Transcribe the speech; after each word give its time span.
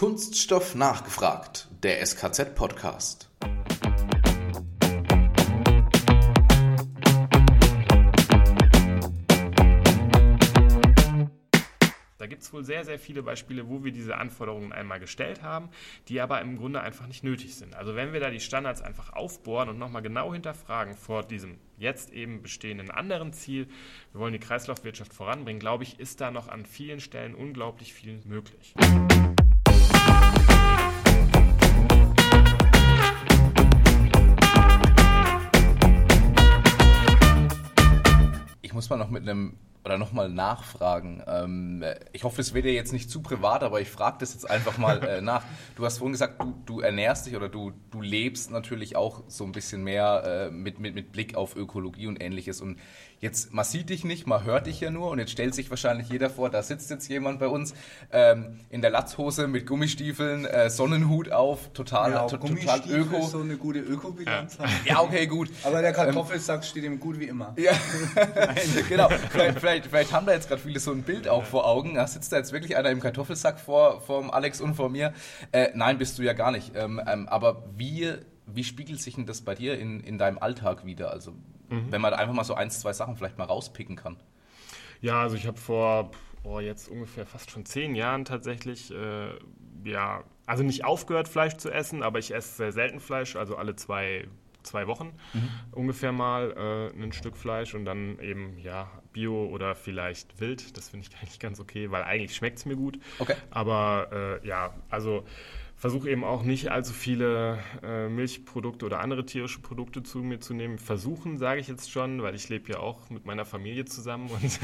Kunststoff 0.00 0.74
nachgefragt, 0.74 1.68
der 1.82 2.00
SKZ-Podcast. 2.00 3.28
Da 12.16 12.26
gibt 12.26 12.40
es 12.40 12.50
wohl 12.54 12.64
sehr, 12.64 12.86
sehr 12.86 12.98
viele 12.98 13.22
Beispiele, 13.22 13.68
wo 13.68 13.84
wir 13.84 13.92
diese 13.92 14.16
Anforderungen 14.16 14.72
einmal 14.72 15.00
gestellt 15.00 15.42
haben, 15.42 15.68
die 16.08 16.22
aber 16.22 16.40
im 16.40 16.56
Grunde 16.56 16.80
einfach 16.80 17.06
nicht 17.06 17.22
nötig 17.22 17.56
sind. 17.56 17.74
Also 17.74 17.94
wenn 17.94 18.14
wir 18.14 18.20
da 18.20 18.30
die 18.30 18.40
Standards 18.40 18.80
einfach 18.80 19.12
aufbohren 19.12 19.68
und 19.68 19.78
nochmal 19.78 20.00
genau 20.00 20.32
hinterfragen 20.32 20.94
vor 20.94 21.24
diesem 21.24 21.58
jetzt 21.76 22.10
eben 22.10 22.40
bestehenden 22.40 22.90
anderen 22.90 23.34
Ziel, 23.34 23.68
wir 24.12 24.22
wollen 24.22 24.32
die 24.32 24.38
Kreislaufwirtschaft 24.38 25.12
voranbringen, 25.12 25.60
glaube 25.60 25.84
ich, 25.84 26.00
ist 26.00 26.22
da 26.22 26.30
noch 26.30 26.48
an 26.48 26.64
vielen 26.64 27.00
Stellen 27.00 27.34
unglaublich 27.34 27.92
viel 27.92 28.22
möglich. 28.24 28.72
Ich 28.78 29.39
muss 38.90 38.98
noch 38.98 39.10
mit 39.10 39.22
einem 39.22 39.56
oder 39.82 39.96
nochmal 39.96 40.28
nachfragen. 40.28 41.22
Ähm, 41.26 41.82
ich 42.12 42.24
hoffe, 42.24 42.42
es 42.42 42.52
wird 42.52 42.66
dir 42.66 42.72
jetzt 42.74 42.92
nicht 42.92 43.08
zu 43.08 43.22
privat, 43.22 43.62
aber 43.62 43.80
ich 43.80 43.88
frage 43.88 44.18
das 44.20 44.34
jetzt 44.34 44.50
einfach 44.50 44.76
mal 44.76 45.02
äh, 45.08 45.20
nach. 45.22 45.42
Du 45.74 45.86
hast 45.86 45.98
vorhin 45.98 46.12
gesagt, 46.12 46.42
du, 46.42 46.54
du, 46.66 46.80
ernährst 46.80 47.26
dich 47.26 47.34
oder 47.34 47.48
du, 47.48 47.72
du 47.90 48.02
lebst 48.02 48.50
natürlich 48.50 48.96
auch 48.96 49.22
so 49.28 49.44
ein 49.44 49.52
bisschen 49.52 49.82
mehr 49.82 50.48
äh, 50.48 50.50
mit, 50.50 50.80
mit, 50.80 50.94
mit 50.94 51.12
Blick 51.12 51.34
auf 51.34 51.56
Ökologie 51.56 52.08
und 52.08 52.22
ähnliches. 52.22 52.60
Und 52.60 52.78
Jetzt, 53.20 53.52
man 53.52 53.66
sieht 53.66 53.90
dich 53.90 54.04
nicht, 54.04 54.26
man 54.26 54.44
hört 54.44 54.66
dich 54.66 54.80
ja 54.80 54.90
nur 54.90 55.10
und 55.10 55.18
jetzt 55.18 55.30
stellt 55.30 55.54
sich 55.54 55.68
wahrscheinlich 55.68 56.08
jeder 56.08 56.30
vor, 56.30 56.48
da 56.48 56.62
sitzt 56.62 56.88
jetzt 56.88 57.06
jemand 57.08 57.38
bei 57.38 57.48
uns 57.48 57.74
ähm, 58.12 58.60
in 58.70 58.80
der 58.80 58.90
Latzhose 58.90 59.46
mit 59.46 59.66
Gummistiefeln, 59.66 60.46
äh, 60.46 60.70
Sonnenhut 60.70 61.30
auf, 61.30 61.70
total, 61.74 62.12
ja, 62.12 62.26
to 62.26 62.38
total 62.38 62.80
öko. 62.88 63.26
so 63.26 63.40
eine 63.40 63.58
gute 63.58 63.80
Ökobilanz 63.80 64.56
ja. 64.58 64.66
ja, 64.84 65.00
okay, 65.00 65.26
gut. 65.26 65.50
Aber 65.64 65.82
der 65.82 65.92
Kartoffelsack 65.92 66.56
ähm, 66.56 66.62
steht 66.62 66.84
ihm 66.84 66.98
gut 66.98 67.20
wie 67.20 67.24
immer. 67.24 67.54
Ja, 67.58 67.72
genau. 68.88 69.08
Vielleicht, 69.30 69.58
vielleicht, 69.58 69.86
vielleicht, 69.86 70.12
haben 70.12 70.26
da 70.26 70.32
jetzt 70.32 70.48
gerade 70.48 70.62
viele 70.62 70.80
so 70.80 70.92
ein 70.92 71.02
Bild 71.02 71.28
auch 71.28 71.44
vor 71.44 71.66
Augen. 71.66 71.94
Da 71.94 72.06
sitzt 72.06 72.32
da 72.32 72.38
jetzt 72.38 72.52
wirklich 72.52 72.76
einer 72.76 72.90
im 72.90 73.00
Kartoffelsack 73.00 73.60
vor 73.60 74.00
vom 74.00 74.30
Alex 74.30 74.60
und 74.60 74.74
vor 74.74 74.88
mir. 74.88 75.12
Äh, 75.52 75.68
nein, 75.74 75.98
bist 75.98 76.18
du 76.18 76.22
ja 76.22 76.32
gar 76.32 76.50
nicht. 76.50 76.72
Ähm, 76.74 77.00
ähm, 77.06 77.28
aber 77.28 77.64
wie, 77.76 78.14
wie 78.46 78.64
spiegelt 78.64 79.00
sich 79.00 79.16
denn 79.16 79.26
das 79.26 79.42
bei 79.42 79.54
dir 79.54 79.78
in, 79.78 80.00
in 80.00 80.16
deinem 80.16 80.38
Alltag 80.38 80.86
wieder? 80.86 81.10
Also 81.10 81.34
Mhm. 81.70 81.90
Wenn 81.90 82.00
man 82.00 82.12
einfach 82.12 82.34
mal 82.34 82.44
so 82.44 82.54
ein, 82.54 82.70
zwei 82.70 82.92
Sachen 82.92 83.16
vielleicht 83.16 83.38
mal 83.38 83.44
rauspicken 83.44 83.96
kann. 83.96 84.16
Ja, 85.00 85.22
also 85.22 85.36
ich 85.36 85.46
habe 85.46 85.58
vor 85.58 86.10
oh, 86.44 86.60
jetzt 86.60 86.88
ungefähr 86.88 87.26
fast 87.26 87.50
schon 87.50 87.64
zehn 87.64 87.94
Jahren 87.94 88.24
tatsächlich, 88.24 88.92
äh, 88.92 89.30
ja, 89.84 90.24
also 90.46 90.62
nicht 90.62 90.84
aufgehört, 90.84 91.28
Fleisch 91.28 91.56
zu 91.56 91.70
essen, 91.70 92.02
aber 92.02 92.18
ich 92.18 92.34
esse 92.34 92.56
sehr 92.56 92.72
selten 92.72 93.00
Fleisch, 93.00 93.36
also 93.36 93.56
alle 93.56 93.76
zwei, 93.76 94.26
zwei 94.62 94.86
Wochen 94.86 95.12
mhm. 95.32 95.48
ungefähr 95.72 96.12
mal 96.12 96.92
äh, 96.96 97.02
ein 97.02 97.12
Stück 97.12 97.36
Fleisch 97.36 97.74
und 97.74 97.84
dann 97.84 98.18
eben, 98.20 98.58
ja, 98.58 98.90
Bio 99.12 99.46
oder 99.46 99.74
vielleicht 99.74 100.40
wild. 100.40 100.76
Das 100.76 100.90
finde 100.90 101.06
ich 101.08 101.16
eigentlich 101.20 101.40
ganz 101.40 101.60
okay, 101.60 101.90
weil 101.90 102.02
eigentlich 102.04 102.34
schmeckt 102.34 102.58
es 102.58 102.66
mir 102.66 102.76
gut. 102.76 102.98
Okay. 103.18 103.34
Aber 103.50 104.40
äh, 104.42 104.46
ja, 104.46 104.74
also 104.88 105.24
versuche 105.80 106.10
eben 106.10 106.24
auch 106.24 106.42
nicht 106.42 106.70
allzu 106.70 106.92
viele 106.92 107.58
äh, 107.82 108.06
Milchprodukte 108.10 108.84
oder 108.84 109.00
andere 109.00 109.24
tierische 109.24 109.60
Produkte 109.60 110.02
zu 110.02 110.18
mir 110.18 110.38
zu 110.38 110.52
nehmen. 110.52 110.76
Versuchen, 110.76 111.38
sage 111.38 111.58
ich 111.58 111.68
jetzt 111.68 111.90
schon, 111.90 112.22
weil 112.22 112.34
ich 112.34 112.50
lebe 112.50 112.70
ja 112.70 112.80
auch 112.80 113.08
mit 113.08 113.24
meiner 113.24 113.46
Familie 113.46 113.86
zusammen 113.86 114.28
und 114.28 114.60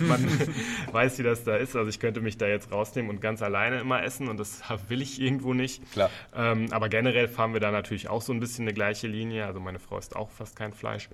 man 0.06 0.28
weiß, 0.92 1.18
wie 1.18 1.22
das 1.22 1.42
da 1.42 1.56
ist. 1.56 1.74
Also 1.74 1.88
ich 1.88 2.00
könnte 2.00 2.20
mich 2.20 2.36
da 2.36 2.46
jetzt 2.46 2.70
rausnehmen 2.70 3.10
und 3.10 3.22
ganz 3.22 3.40
alleine 3.40 3.80
immer 3.80 4.02
essen 4.02 4.28
und 4.28 4.38
das 4.38 4.62
will 4.88 5.00
ich 5.00 5.18
irgendwo 5.18 5.54
nicht. 5.54 5.90
Klar. 5.92 6.10
Ähm, 6.36 6.70
aber 6.70 6.90
generell 6.90 7.28
fahren 7.28 7.54
wir 7.54 7.60
da 7.60 7.70
natürlich 7.70 8.10
auch 8.10 8.20
so 8.20 8.34
ein 8.34 8.40
bisschen 8.40 8.66
eine 8.66 8.74
gleiche 8.74 9.06
Linie. 9.06 9.46
Also 9.46 9.60
meine 9.60 9.78
Frau 9.78 9.96
isst 9.96 10.16
auch 10.16 10.28
fast 10.28 10.54
kein 10.54 10.74
Fleisch. 10.74 11.08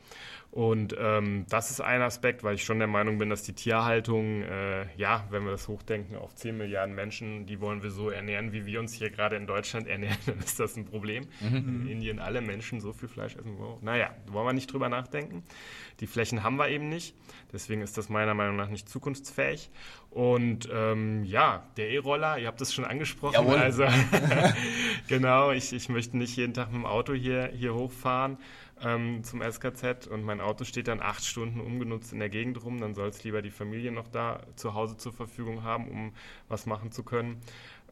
Und 0.55 0.95
ähm, 0.97 1.47
das 1.49 1.73
ist 1.73 1.81
ein 1.81 2.01
Aspekt, 2.01 2.45
weil 2.45 2.55
ich 2.55 2.63
schon 2.63 2.79
der 2.79 2.87
Meinung 2.87 3.19
bin, 3.19 3.29
dass 3.29 3.43
die 3.43 3.55
Tierhaltung, 3.55 4.43
äh, 4.43 4.87
ja, 4.97 5.25
wenn 5.31 5.43
wir 5.43 5.51
das 5.51 5.67
hochdenken 5.67 6.15
auf 6.15 6.37
10 6.37 6.57
Milliarden 6.57 6.95
Menschen, 6.95 7.45
die 7.45 7.61
wollen 7.61 7.83
wir 7.83 7.91
so 7.91 8.09
ernähren, 8.09 8.53
wie 8.53 8.65
wir 8.65 8.79
uns 8.79 8.93
hier 8.93 9.11
gerade 9.11 9.35
in 9.35 9.49
Deutschland 9.49 9.89
ernähren, 9.89 10.17
dann 10.27 10.39
ist 10.39 10.61
das 10.61 10.77
ein 10.77 10.85
Problem. 10.85 11.27
Mhm. 11.41 11.57
In 11.57 11.89
Indien 11.89 12.21
alle 12.21 12.41
Menschen 12.41 12.81
so 12.81 12.93
viel 12.93 13.09
Fleisch 13.09 13.35
essen. 13.35 13.59
Wow. 13.59 13.83
Naja, 13.83 14.15
wollen 14.29 14.47
wir 14.47 14.53
nicht 14.53 14.73
drüber 14.73 14.89
nachdenken. 14.89 15.43
Die 15.99 16.07
Flächen 16.07 16.45
haben 16.45 16.55
wir 16.55 16.69
eben 16.69 16.89
nicht. 16.89 17.17
Deswegen 17.53 17.83
ist 17.83 17.99
das 17.99 18.09
meiner 18.09 18.35
Meinung 18.35 18.55
nach 18.55 18.69
nicht 18.69 18.89
zukunftsfähig. 18.89 19.71
Und 20.11 20.69
ähm, 20.73 21.25
ja, 21.25 21.67
der 21.77 21.91
E-Roller, 21.91 22.39
ihr 22.39 22.47
habt 22.47 22.61
es 22.61 22.73
schon 22.73 22.85
angesprochen. 22.85 23.35
Jawohl. 23.35 23.57
Also 23.57 23.87
genau, 25.09 25.51
ich, 25.51 25.73
ich 25.73 25.89
möchte 25.89 26.17
nicht 26.17 26.37
jeden 26.37 26.55
Tag 26.55 26.69
mit 26.69 26.77
dem 26.77 26.87
Auto 26.87 27.13
hier, 27.13 27.51
hier 27.53 27.75
hochfahren 27.75 28.39
ähm, 28.83 29.23
zum 29.25 29.43
SKZ 29.43 30.07
und 30.07 30.23
mein 30.23 30.41
Auto 30.41 30.65
steht 30.65 30.89
dann 30.89 31.01
acht 31.01 31.25
Stunden 31.25 31.61
ungenutzt 31.61 32.13
in 32.13 32.19
der 32.19 32.29
Gegend 32.29 32.63
rum, 32.65 32.81
dann 32.81 32.95
soll 32.95 33.09
es 33.09 33.23
lieber 33.25 33.43
die 33.43 33.51
Familie 33.51 33.93
noch 33.93 34.09
da 34.09 34.41
zu 34.57 34.75
Hause 34.75 34.97
zur 34.97 35.13
Verfügung 35.13 35.63
haben, 35.63 35.89
um 35.89 36.13
was 36.49 36.67
machen 36.67 36.93
zu 36.93 37.03
können. 37.03 37.41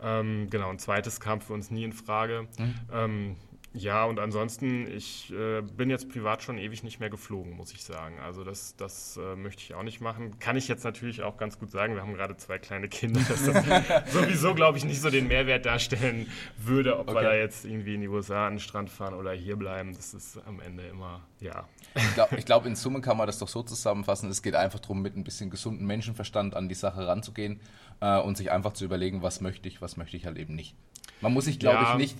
Ähm, 0.00 0.48
genau, 0.50 0.70
ein 0.70 0.78
zweites 0.78 1.20
kam 1.20 1.40
für 1.40 1.52
uns 1.52 1.70
nie 1.70 1.84
in 1.84 1.92
Frage. 1.92 2.48
Mhm. 2.58 2.74
Ähm, 2.92 3.36
ja, 3.74 4.04
und 4.04 4.20
ansonsten, 4.20 4.86
ich 4.86 5.32
äh, 5.32 5.62
bin 5.62 5.88
jetzt 5.88 6.10
privat 6.10 6.42
schon 6.42 6.58
ewig 6.58 6.82
nicht 6.82 7.00
mehr 7.00 7.08
geflogen, 7.08 7.56
muss 7.56 7.72
ich 7.72 7.82
sagen. 7.82 8.18
Also 8.20 8.44
das, 8.44 8.76
das 8.76 9.16
äh, 9.16 9.34
möchte 9.34 9.62
ich 9.62 9.74
auch 9.74 9.82
nicht 9.82 10.02
machen. 10.02 10.38
Kann 10.40 10.56
ich 10.56 10.68
jetzt 10.68 10.84
natürlich 10.84 11.22
auch 11.22 11.38
ganz 11.38 11.58
gut 11.58 11.70
sagen, 11.70 11.94
wir 11.94 12.02
haben 12.02 12.12
gerade 12.12 12.36
zwei 12.36 12.58
kleine 12.58 12.88
Kinder, 12.88 13.20
dass 13.26 13.46
das 13.46 13.64
sowieso, 14.12 14.54
glaube 14.54 14.76
ich, 14.76 14.84
nicht 14.84 15.00
so 15.00 15.08
den 15.08 15.26
Mehrwert 15.28 15.64
darstellen 15.64 16.28
würde, 16.58 16.98
ob 16.98 17.08
okay. 17.08 17.18
wir 17.18 17.22
da 17.22 17.34
jetzt 17.34 17.64
irgendwie 17.64 17.94
in 17.94 18.02
die 18.02 18.08
USA 18.08 18.46
an 18.46 18.54
den 18.54 18.60
Strand 18.60 18.90
fahren 18.90 19.14
oder 19.14 19.32
hier 19.32 19.56
bleiben. 19.56 19.94
Das 19.94 20.12
ist 20.12 20.38
am 20.46 20.60
Ende 20.60 20.86
immer, 20.88 21.22
ja. 21.40 21.66
Ich 21.94 22.14
glaube, 22.14 22.36
glaub, 22.42 22.66
in 22.66 22.76
Summe 22.76 23.00
kann 23.00 23.16
man 23.16 23.26
das 23.26 23.38
doch 23.38 23.48
so 23.48 23.62
zusammenfassen. 23.62 24.28
Es 24.28 24.42
geht 24.42 24.54
einfach 24.54 24.80
darum, 24.80 25.00
mit 25.00 25.16
ein 25.16 25.24
bisschen 25.24 25.48
gesunden 25.48 25.86
Menschenverstand 25.86 26.54
an 26.54 26.68
die 26.68 26.74
Sache 26.74 27.06
ranzugehen 27.06 27.60
äh, 28.00 28.20
und 28.20 28.36
sich 28.36 28.50
einfach 28.50 28.74
zu 28.74 28.84
überlegen, 28.84 29.22
was 29.22 29.40
möchte 29.40 29.66
ich, 29.66 29.80
was 29.80 29.96
möchte 29.96 30.18
ich 30.18 30.26
halt 30.26 30.36
eben 30.36 30.54
nicht. 30.54 30.74
Man 31.22 31.32
muss 31.32 31.46
sich, 31.46 31.58
glaube 31.58 31.82
ja. 31.82 31.92
ich, 31.92 31.98
nicht 31.98 32.16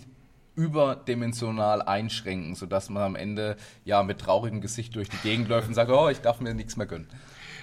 überdimensional 0.55 1.83
einschränken, 1.83 2.55
sodass 2.55 2.91
man 2.91 3.03
am 3.03 3.17
Ende 3.17 3.57
ja 3.85 4.03
mit 4.03 4.19
traurigem 4.19 4.61
Gesicht 4.61 4.95
durch 4.97 5.09
die 5.09 5.17
Gegend 5.19 5.49
läuft 5.49 5.69
und 5.69 5.75
sagt, 5.75 5.91
oh, 5.91 6.09
ich 6.09 6.21
darf 6.21 6.41
mir 6.41 6.55
nichts 6.55 6.77
mehr 6.77 6.87
gönnen. 6.87 7.09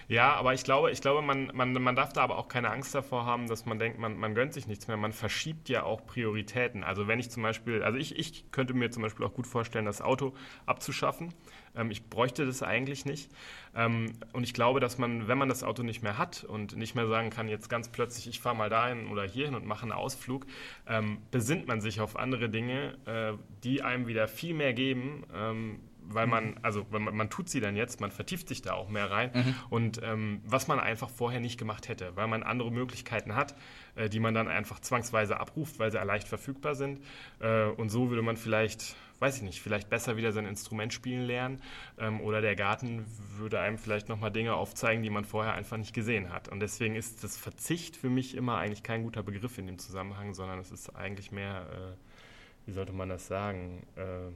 Ja, 0.10 0.34
aber 0.34 0.56
ich 0.56 0.64
glaube, 0.64 0.90
ich 0.90 1.02
glaube 1.02 1.22
man, 1.22 1.52
man, 1.54 1.72
man 1.72 1.96
darf 1.96 2.14
da 2.14 2.24
aber 2.24 2.40
auch 2.40 2.48
keine 2.48 2.72
Angst 2.72 2.96
davor 2.96 3.28
haben, 3.28 3.48
dass 3.48 3.68
man 3.68 3.78
denkt, 3.78 4.00
man, 4.00 4.18
man 4.18 4.34
gönnt 4.34 4.54
sich 4.56 4.66
nichts 4.66 4.88
mehr. 4.88 4.98
Man 4.98 5.14
verschiebt 5.14 5.70
ja 5.70 5.84
auch 5.84 6.04
Prioritäten. 6.04 6.84
Also 6.84 7.08
wenn 7.08 7.20
ich 7.20 7.30
zum 7.30 7.44
Beispiel, 7.44 7.84
also 7.84 8.00
ich, 8.00 8.18
ich 8.18 8.50
könnte 8.52 8.74
mir 8.74 8.90
zum 8.90 9.04
Beispiel 9.04 9.24
auch 9.24 9.34
gut 9.36 9.46
vorstellen, 9.46 9.86
das 9.86 10.02
Auto 10.02 10.34
abzuschaffen. 10.66 11.32
Ähm, 11.76 11.92
ich 11.92 12.10
bräuchte 12.10 12.48
das 12.48 12.64
eigentlich 12.64 13.06
nicht. 13.06 13.30
Ähm, 13.76 14.14
und 14.34 14.44
ich 14.44 14.56
glaube, 14.56 14.80
dass 14.80 14.98
man, 14.98 15.28
wenn 15.28 15.38
man 15.38 15.48
das 15.48 15.64
Auto 15.64 15.84
nicht 15.84 16.02
mehr 16.02 16.18
hat 16.18 16.44
und 16.44 16.76
nicht 16.76 16.96
mehr 16.96 17.08
sagen 17.08 17.30
kann, 17.30 17.48
jetzt 17.48 17.70
ganz 17.70 17.90
plötzlich, 17.90 18.28
ich 18.28 18.40
fahre 18.40 18.56
mal 18.56 18.70
dahin 18.70 19.10
oder 19.10 19.26
hierhin 19.28 19.54
und 19.54 19.68
mache 19.68 19.84
einen 19.84 19.92
Ausflug, 19.92 20.48
ähm, 20.88 21.20
besinnt 21.30 21.68
man 21.68 21.82
sich 21.82 22.02
auf 22.02 22.18
andere 22.18 22.50
Dinge, 22.50 22.98
äh, 23.06 23.34
die 23.64 23.84
einem 23.84 24.08
wieder 24.08 24.28
viel 24.28 24.56
mehr 24.56 24.74
geben 24.74 25.24
ähm, 25.36 25.80
weil 26.14 26.28
man, 26.28 26.52
mhm. 26.52 26.56
also 26.62 26.86
man, 26.90 27.16
man, 27.16 27.30
tut 27.30 27.50
sie 27.50 27.60
dann 27.60 27.76
jetzt, 27.76 28.02
man 28.02 28.12
vertieft 28.12 28.48
sich 28.48 28.62
da 28.62 28.74
auch 28.74 28.90
mehr 28.90 29.10
rein 29.10 29.32
mhm. 29.34 29.56
und 29.70 30.02
ähm, 30.04 30.42
was 30.46 30.68
man 30.68 30.80
einfach 30.80 31.10
vorher 31.10 31.40
nicht 31.40 31.58
gemacht 31.58 31.88
hätte, 31.88 32.16
weil 32.16 32.28
man 32.28 32.44
andere 32.44 32.72
Möglichkeiten 32.72 33.36
hat, 33.36 33.56
äh, 33.96 34.10
die 34.10 34.20
man 34.20 34.34
dann 34.34 34.48
einfach 34.48 34.80
zwangsweise 34.80 35.40
abruft, 35.40 35.80
weil 35.80 35.92
sie 35.92 35.98
leicht 35.98 36.28
verfügbar 36.28 36.76
sind 36.76 37.02
äh, 37.40 37.66
und 37.66 37.90
so 37.90 38.10
würde 38.10 38.22
man 38.22 38.38
vielleicht, 38.38 38.96
weiß 39.20 39.38
ich 39.38 39.44
nicht, 39.44 39.62
vielleicht 39.62 39.90
besser 39.90 40.18
wieder 40.18 40.32
sein 40.32 40.46
Instrument 40.46 40.94
spielen 40.94 41.26
lernen 41.26 41.62
ähm, 41.98 42.22
oder 42.22 42.42
der 42.42 42.56
Garten 42.56 43.06
würde 43.38 43.60
einem 43.60 43.78
vielleicht 43.78 44.10
nochmal 44.10 44.32
Dinge 44.32 44.56
aufzeigen, 44.56 45.04
die 45.04 45.10
man 45.10 45.26
vorher 45.26 45.54
einfach 45.54 45.78
nicht 45.78 45.94
gesehen 45.94 46.34
hat 46.34 46.48
und 46.48 46.60
deswegen 46.60 46.96
ist 46.96 47.24
das 47.24 47.38
Verzicht 47.38 47.96
für 47.96 48.10
mich 48.10 48.36
immer 48.36 48.58
eigentlich 48.58 48.84
kein 48.84 49.04
guter 49.04 49.24
Begriff 49.24 49.58
in 49.58 49.68
dem 49.68 49.78
Zusammenhang, 49.78 50.34
sondern 50.34 50.60
es 50.60 50.72
ist 50.72 50.96
eigentlich 50.96 51.32
mehr, 51.32 51.68
äh, 51.72 52.66
wie 52.66 52.72
sollte 52.72 52.94
man 52.94 53.10
das 53.10 53.28
sagen, 53.28 53.86
äh, 53.96 54.32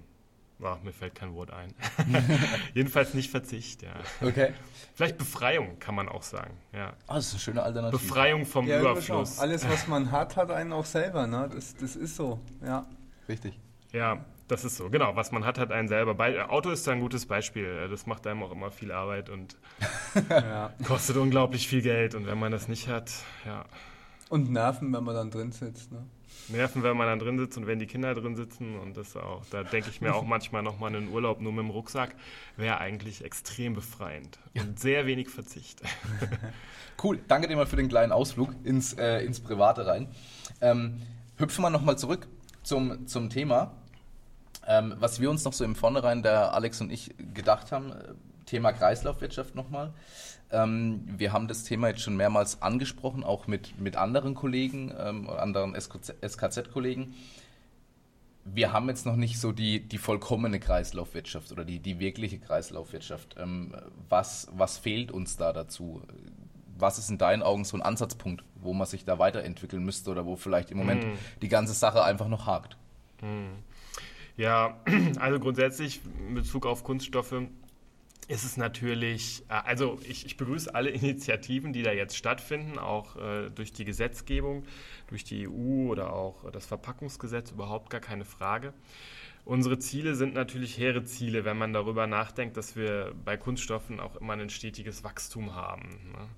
Ach, 0.64 0.82
mir 0.84 0.94
fällt 0.94 1.16
kein 1.16 1.34
Wort 1.34 1.52
ein. 1.52 1.74
Jedenfalls 2.74 3.14
nicht 3.14 3.30
Verzicht, 3.32 3.84
ja. 3.84 3.94
Okay. 4.22 4.54
Vielleicht 4.96 5.18
Befreiung 5.18 5.80
kann 5.80 5.96
man 5.96 6.08
auch 6.08 6.24
sagen, 6.24 6.58
ja. 6.72 6.94
Ah, 7.08 7.16
das 7.16 7.28
ist 7.28 7.34
eine 7.34 7.40
schöne 7.40 7.64
Alternative. 7.64 8.02
Befreiung 8.02 8.46
vom 8.46 8.68
ja, 8.68 8.80
Überfluss. 8.80 9.40
Alles, 9.40 9.68
was 9.68 9.88
man 9.88 10.12
hat, 10.12 10.36
hat 10.36 10.52
einen 10.52 10.72
auch 10.72 10.86
selber, 10.86 11.28
ne? 11.28 11.50
Das, 11.54 11.76
das 11.76 11.96
ist 11.96 12.16
so, 12.16 12.40
ja. 12.66 12.86
Richtig. 13.28 13.60
Ja, 13.92 14.26
das 14.48 14.66
ist 14.66 14.78
so, 14.78 14.90
genau. 14.90 15.16
Was 15.16 15.32
man 15.32 15.46
hat, 15.46 15.58
hat 15.58 15.72
einen 15.72 15.88
selber. 15.88 16.14
Bei, 16.14 16.48
Auto 16.48 16.70
ist 16.70 16.86
da 16.86 16.92
ein 16.92 17.00
gutes 17.00 17.26
Beispiel. 17.26 17.88
Das 17.90 18.06
macht 18.06 18.28
einem 18.28 18.44
auch 18.44 18.52
immer 18.52 18.72
viel 18.72 18.92
Arbeit 18.92 19.30
und 19.30 19.56
ja. 20.30 20.74
kostet 20.86 21.18
unglaublich 21.18 21.68
viel 21.68 21.82
Geld. 21.82 22.14
Und 22.14 22.28
wenn 22.28 22.40
man 22.40 22.52
das 22.52 22.68
nicht 22.68 22.88
hat, 22.88 23.12
ja. 23.46 23.66
Und 24.30 24.52
Nerven, 24.52 24.92
wenn 24.94 25.04
man 25.04 25.16
dann 25.16 25.32
drin 25.32 25.52
sitzt, 25.52 25.92
ne? 25.92 26.06
Nerven, 26.50 26.84
wenn 26.84 26.98
man 26.98 27.08
dann 27.08 27.20
drin 27.20 27.38
sitzt 27.38 27.58
und 27.58 27.68
wenn 27.68 27.80
die 27.80 27.86
Kinder 27.86 28.14
drin 28.14 28.36
sitzen. 28.36 28.78
Und 28.78 28.98
das 28.98 29.16
auch, 29.16 29.44
da 29.50 29.64
denke 29.64 29.90
ich 29.90 30.02
mir 30.02 30.14
auch 30.14 30.24
manchmal 30.26 30.64
nochmal 30.64 30.96
einen 30.96 31.10
Urlaub 31.10 31.42
nur 31.42 31.52
mit 31.52 31.64
dem 31.64 31.70
Rucksack, 31.70 32.16
wäre 32.58 32.80
eigentlich 32.80 33.24
extrem 33.24 33.74
befreiend 33.74 34.40
ja. 34.54 34.64
und 34.64 34.80
sehr 34.80 35.06
wenig 35.06 35.30
Verzicht. 35.30 35.82
cool, 37.04 37.20
danke 37.28 37.48
dir 37.48 37.56
mal 37.56 37.66
für 37.66 37.76
den 37.76 37.90
kleinen 37.90 38.12
Ausflug 38.12 38.50
ins, 38.64 38.94
äh, 38.94 39.20
ins 39.20 39.40
Private 39.40 39.86
rein. 39.86 40.08
Ähm, 40.62 41.02
hüpfen 41.38 41.64
wir 41.64 41.70
nochmal 41.70 41.98
zurück 41.98 42.28
zum, 42.64 43.08
zum 43.08 43.30
Thema. 43.30 43.72
Ähm, 44.66 44.96
was 44.98 45.20
wir 45.20 45.30
uns 45.30 45.44
noch 45.44 45.54
so 45.54 45.66
im 45.66 45.76
Vornherein, 45.76 46.24
der 46.24 46.54
Alex 46.54 46.80
und 46.80 46.92
ich, 46.92 47.14
gedacht 47.34 47.72
haben, 47.72 47.92
äh, 47.92 48.14
Thema 48.46 48.74
Kreislaufwirtschaft 48.74 49.56
nochmal. 49.56 49.94
Ähm, 50.54 51.04
wir 51.08 51.34
haben 51.34 51.48
das 51.48 51.64
Thema 51.64 51.90
jetzt 51.90 52.02
schon 52.02 52.16
mehrmals 52.16 52.62
angesprochen, 52.62 53.24
auch 53.24 53.48
mit, 53.48 53.80
mit 53.80 53.98
anderen 53.98 54.36
Kollegen, 54.36 54.94
ähm, 54.98 55.30
anderen 55.30 55.76
SKZ-Kollegen. 55.76 57.16
Wir 58.46 58.72
haben 58.72 58.88
jetzt 58.90 59.06
noch 59.06 59.16
nicht 59.16 59.40
so 59.40 59.52
die, 59.52 59.80
die 59.80 59.98
vollkommene 59.98 60.60
Kreislaufwirtschaft 60.60 61.52
oder 61.52 61.66
die, 61.66 61.80
die 61.80 62.00
wirkliche 62.00 62.40
Kreislaufwirtschaft. 62.40 63.36
Ähm, 63.40 63.74
was, 64.10 64.48
was 64.56 64.78
fehlt 64.78 65.12
uns 65.12 65.38
da 65.38 65.54
dazu? 65.54 66.04
Was 66.78 67.00
ist 67.00 67.10
in 67.10 67.18
deinen 67.18 67.42
Augen 67.42 67.64
so 67.66 67.78
ein 67.78 67.82
Ansatzpunkt, 67.82 68.44
wo 68.56 68.74
man 68.74 68.86
sich 68.86 69.06
da 69.06 69.18
weiterentwickeln 69.18 69.84
müsste 69.84 70.12
oder 70.12 70.26
wo 70.26 70.36
vielleicht 70.36 70.72
im 70.72 70.78
Moment 70.78 71.06
mm. 71.06 71.18
die 71.42 71.48
ganze 71.48 71.74
Sache 71.74 72.04
einfach 72.04 72.28
noch 72.28 72.46
hakt? 72.46 72.78
Mm. 73.22 73.54
Ja, 74.36 74.78
also 75.20 75.40
grundsätzlich 75.40 76.02
in 76.28 76.36
Bezug 76.36 76.66
auf 76.66 76.84
Kunststoffe 76.84 77.36
ist 78.26 78.44
es 78.44 78.58
natürlich, 78.58 79.44
äh, 79.50 79.54
also 79.54 80.00
ich, 80.08 80.26
ich, 80.26 80.38
begrüße 80.38 80.74
alle 80.74 80.90
Initiativen, 80.92 81.74
die 81.74 81.84
da 81.84 81.92
jetzt 81.92 82.18
stattfinden, 82.18 82.78
auch 82.78 83.16
äh, 83.16 83.50
durch 83.50 83.74
die 83.74 83.86
Gesetzgebung, 83.86 84.66
durch 85.08 85.24
die 85.24 85.48
EU 85.48 85.90
oder 85.90 86.14
auch 86.14 86.50
das 86.52 86.66
Verpackungsgesetz, 86.66 87.52
überhaupt 87.52 87.90
gar 87.90 88.02
keine 88.02 88.26
Frage. 88.26 88.74
Unsere 89.46 89.78
Ziele 89.78 90.16
sind 90.16 90.34
natürlich 90.36 90.78
hehre 90.78 91.04
Ziele, 91.04 91.44
wenn 91.44 91.58
man 91.58 91.74
darüber 91.74 92.08
nachdenkt, 92.08 92.56
dass 92.56 92.78
wir 92.78 93.14
bei 93.26 93.36
Kunststoffen 93.36 94.00
auch 94.00 94.16
immer 94.16 94.34
ein 94.34 94.50
stetiges 94.50 95.04
Wachstum 95.04 95.54
haben. 95.54 95.90
Ne? 96.14 96.30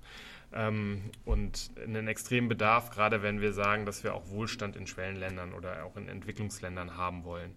Ähm, 0.52 1.10
und 1.24 1.70
einen 1.84 2.08
extremen 2.08 2.48
Bedarf, 2.48 2.90
gerade 2.90 3.22
wenn 3.22 3.40
wir 3.40 3.52
sagen, 3.52 3.86
dass 3.86 4.02
wir 4.02 4.14
auch 4.14 4.28
Wohlstand 4.30 4.74
in 4.74 4.88
Schwellenländern 4.88 5.52
oder 5.52 5.84
auch 5.84 5.96
in 5.96 6.08
Entwicklungsländern 6.08 6.96
haben 6.96 7.22
wollen. 7.22 7.52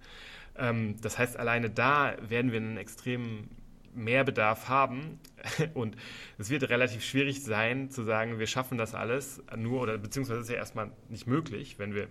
Ähm, 0.55 0.95
das 1.01 1.17
heißt, 1.17 1.37
alleine 1.37 1.71
da 1.71 2.15
werden 2.21 2.51
wir 2.51 2.57
einen 2.57 2.77
extremen 2.77 3.49
Mehrbedarf 3.99 4.67
haben. 4.67 5.19
Und 5.73 5.95
es 6.37 6.49
wird 6.49 6.69
relativ 6.69 7.03
schwierig 7.03 7.43
sein, 7.43 7.89
zu 7.89 8.03
sagen, 8.03 8.39
wir 8.39 8.47
schaffen 8.47 8.77
das 8.77 8.95
alles 8.95 9.43
nur, 9.55 9.81
oder 9.81 9.97
beziehungsweise 9.97 10.41
ist 10.41 10.49
ja 10.49 10.55
erstmal 10.55 10.91
nicht 11.09 11.27
möglich, 11.27 11.79
wenn 11.79 11.93
wir 11.93 12.07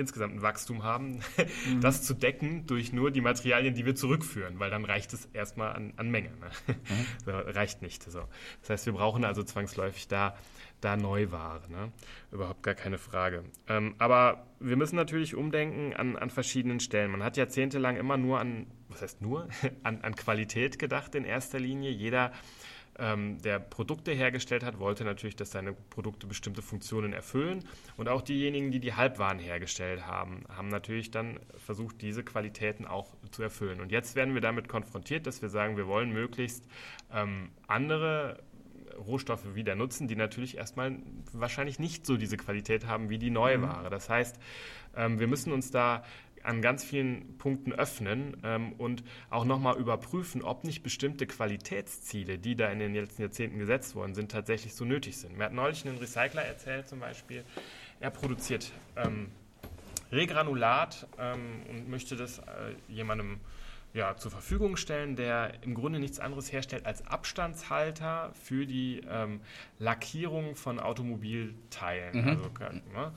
insgesamt 0.00 0.34
ein 0.34 0.42
Wachstum 0.42 0.82
haben, 0.82 1.20
mhm. 1.68 1.80
das 1.80 2.02
zu 2.02 2.14
decken 2.14 2.66
durch 2.66 2.92
nur 2.92 3.10
die 3.10 3.20
Materialien, 3.20 3.74
die 3.74 3.86
wir 3.86 3.94
zurückführen, 3.94 4.58
weil 4.58 4.70
dann 4.70 4.84
reicht 4.84 5.12
es 5.12 5.26
erstmal 5.26 5.74
an, 5.74 5.92
an 5.96 6.10
Menge. 6.10 6.30
Ne? 6.30 6.50
Mhm. 6.66 7.06
So, 7.24 7.32
reicht 7.32 7.82
nicht. 7.82 8.02
So. 8.10 8.24
Das 8.62 8.70
heißt, 8.70 8.86
wir 8.86 8.94
brauchen 8.94 9.24
also 9.24 9.42
zwangsläufig 9.42 10.08
da 10.08 10.34
da 10.80 10.96
Neuware. 10.96 11.60
Ne? 11.70 11.92
Überhaupt 12.32 12.62
gar 12.62 12.74
keine 12.74 12.98
Frage. 12.98 13.44
Ähm, 13.68 13.94
aber 13.98 14.46
wir 14.58 14.76
müssen 14.76 14.96
natürlich 14.96 15.34
umdenken 15.34 15.94
an, 15.94 16.16
an 16.16 16.30
verschiedenen 16.30 16.80
Stellen. 16.80 17.10
Man 17.10 17.22
hat 17.22 17.36
jahrzehntelang 17.36 17.96
immer 17.96 18.16
nur 18.16 18.40
an, 18.40 18.66
was 18.88 19.02
heißt 19.02 19.22
nur, 19.22 19.48
an, 19.82 20.00
an 20.02 20.14
Qualität 20.16 20.78
gedacht 20.78 21.14
in 21.14 21.24
erster 21.24 21.58
Linie. 21.58 21.90
Jeder 21.90 22.32
ähm, 23.00 23.40
der 23.42 23.58
Produkte 23.58 24.12
hergestellt 24.12 24.62
hat, 24.62 24.78
wollte 24.78 25.04
natürlich, 25.04 25.36
dass 25.36 25.50
seine 25.50 25.72
Produkte 25.72 26.26
bestimmte 26.26 26.62
Funktionen 26.62 27.12
erfüllen. 27.12 27.64
Und 27.96 28.08
auch 28.08 28.22
diejenigen, 28.22 28.70
die 28.70 28.80
die 28.80 28.94
Halbwaren 28.94 29.38
hergestellt 29.38 30.06
haben, 30.06 30.44
haben 30.54 30.68
natürlich 30.68 31.10
dann 31.10 31.40
versucht, 31.56 32.02
diese 32.02 32.22
Qualitäten 32.22 32.86
auch 32.86 33.16
zu 33.30 33.42
erfüllen. 33.42 33.80
Und 33.80 33.90
jetzt 33.90 34.14
werden 34.14 34.34
wir 34.34 34.40
damit 34.40 34.68
konfrontiert, 34.68 35.26
dass 35.26 35.42
wir 35.42 35.48
sagen, 35.48 35.76
wir 35.76 35.86
wollen 35.86 36.12
möglichst 36.12 36.68
ähm, 37.12 37.50
andere 37.66 38.38
Rohstoffe 39.06 39.54
wieder 39.54 39.74
nutzen, 39.74 40.08
die 40.08 40.16
natürlich 40.16 40.56
erstmal 40.58 40.96
wahrscheinlich 41.32 41.78
nicht 41.78 42.06
so 42.06 42.16
diese 42.16 42.36
Qualität 42.36 42.86
haben 42.86 43.08
wie 43.08 43.18
die 43.18 43.30
neue 43.30 43.58
mhm. 43.58 43.62
Ware. 43.62 43.90
Das 43.90 44.08
heißt, 44.08 44.38
ähm, 44.96 45.18
wir 45.18 45.26
müssen 45.26 45.52
uns 45.52 45.70
da 45.70 46.04
an 46.42 46.62
ganz 46.62 46.84
vielen 46.84 47.36
Punkten 47.38 47.72
öffnen 47.72 48.36
ähm, 48.42 48.72
und 48.72 49.04
auch 49.28 49.44
nochmal 49.44 49.76
überprüfen, 49.78 50.42
ob 50.42 50.64
nicht 50.64 50.82
bestimmte 50.82 51.26
Qualitätsziele, 51.26 52.38
die 52.38 52.56
da 52.56 52.68
in 52.68 52.78
den 52.78 52.94
letzten 52.94 53.22
Jahrzehnten 53.22 53.58
gesetzt 53.58 53.94
worden 53.94 54.14
sind, 54.14 54.30
tatsächlich 54.30 54.74
so 54.74 54.84
nötig 54.84 55.16
sind. 55.16 55.36
Mir 55.36 55.44
hat 55.44 55.52
neulich 55.52 55.84
ein 55.84 55.96
Recycler 55.96 56.42
erzählt 56.42 56.88
zum 56.88 57.00
Beispiel, 57.00 57.44
er 58.00 58.10
produziert 58.10 58.72
ähm, 58.96 59.30
Regranulat 60.12 61.06
ähm, 61.18 61.62
und 61.68 61.88
möchte 61.88 62.16
das 62.16 62.38
äh, 62.38 62.42
jemandem 62.88 63.40
ja, 63.92 64.16
zur 64.16 64.30
Verfügung 64.30 64.76
stellen, 64.76 65.16
der 65.16 65.52
im 65.62 65.74
Grunde 65.74 65.98
nichts 65.98 66.20
anderes 66.20 66.52
herstellt 66.52 66.86
als 66.86 67.06
Abstandshalter 67.06 68.32
für 68.40 68.66
die 68.66 69.02
ähm, 69.08 69.40
Lackierung 69.78 70.54
von 70.54 70.78
Automobilteilen. 70.78 72.22
Mhm. 72.22 72.28
Also, 72.28 72.50
ne? 72.92 73.12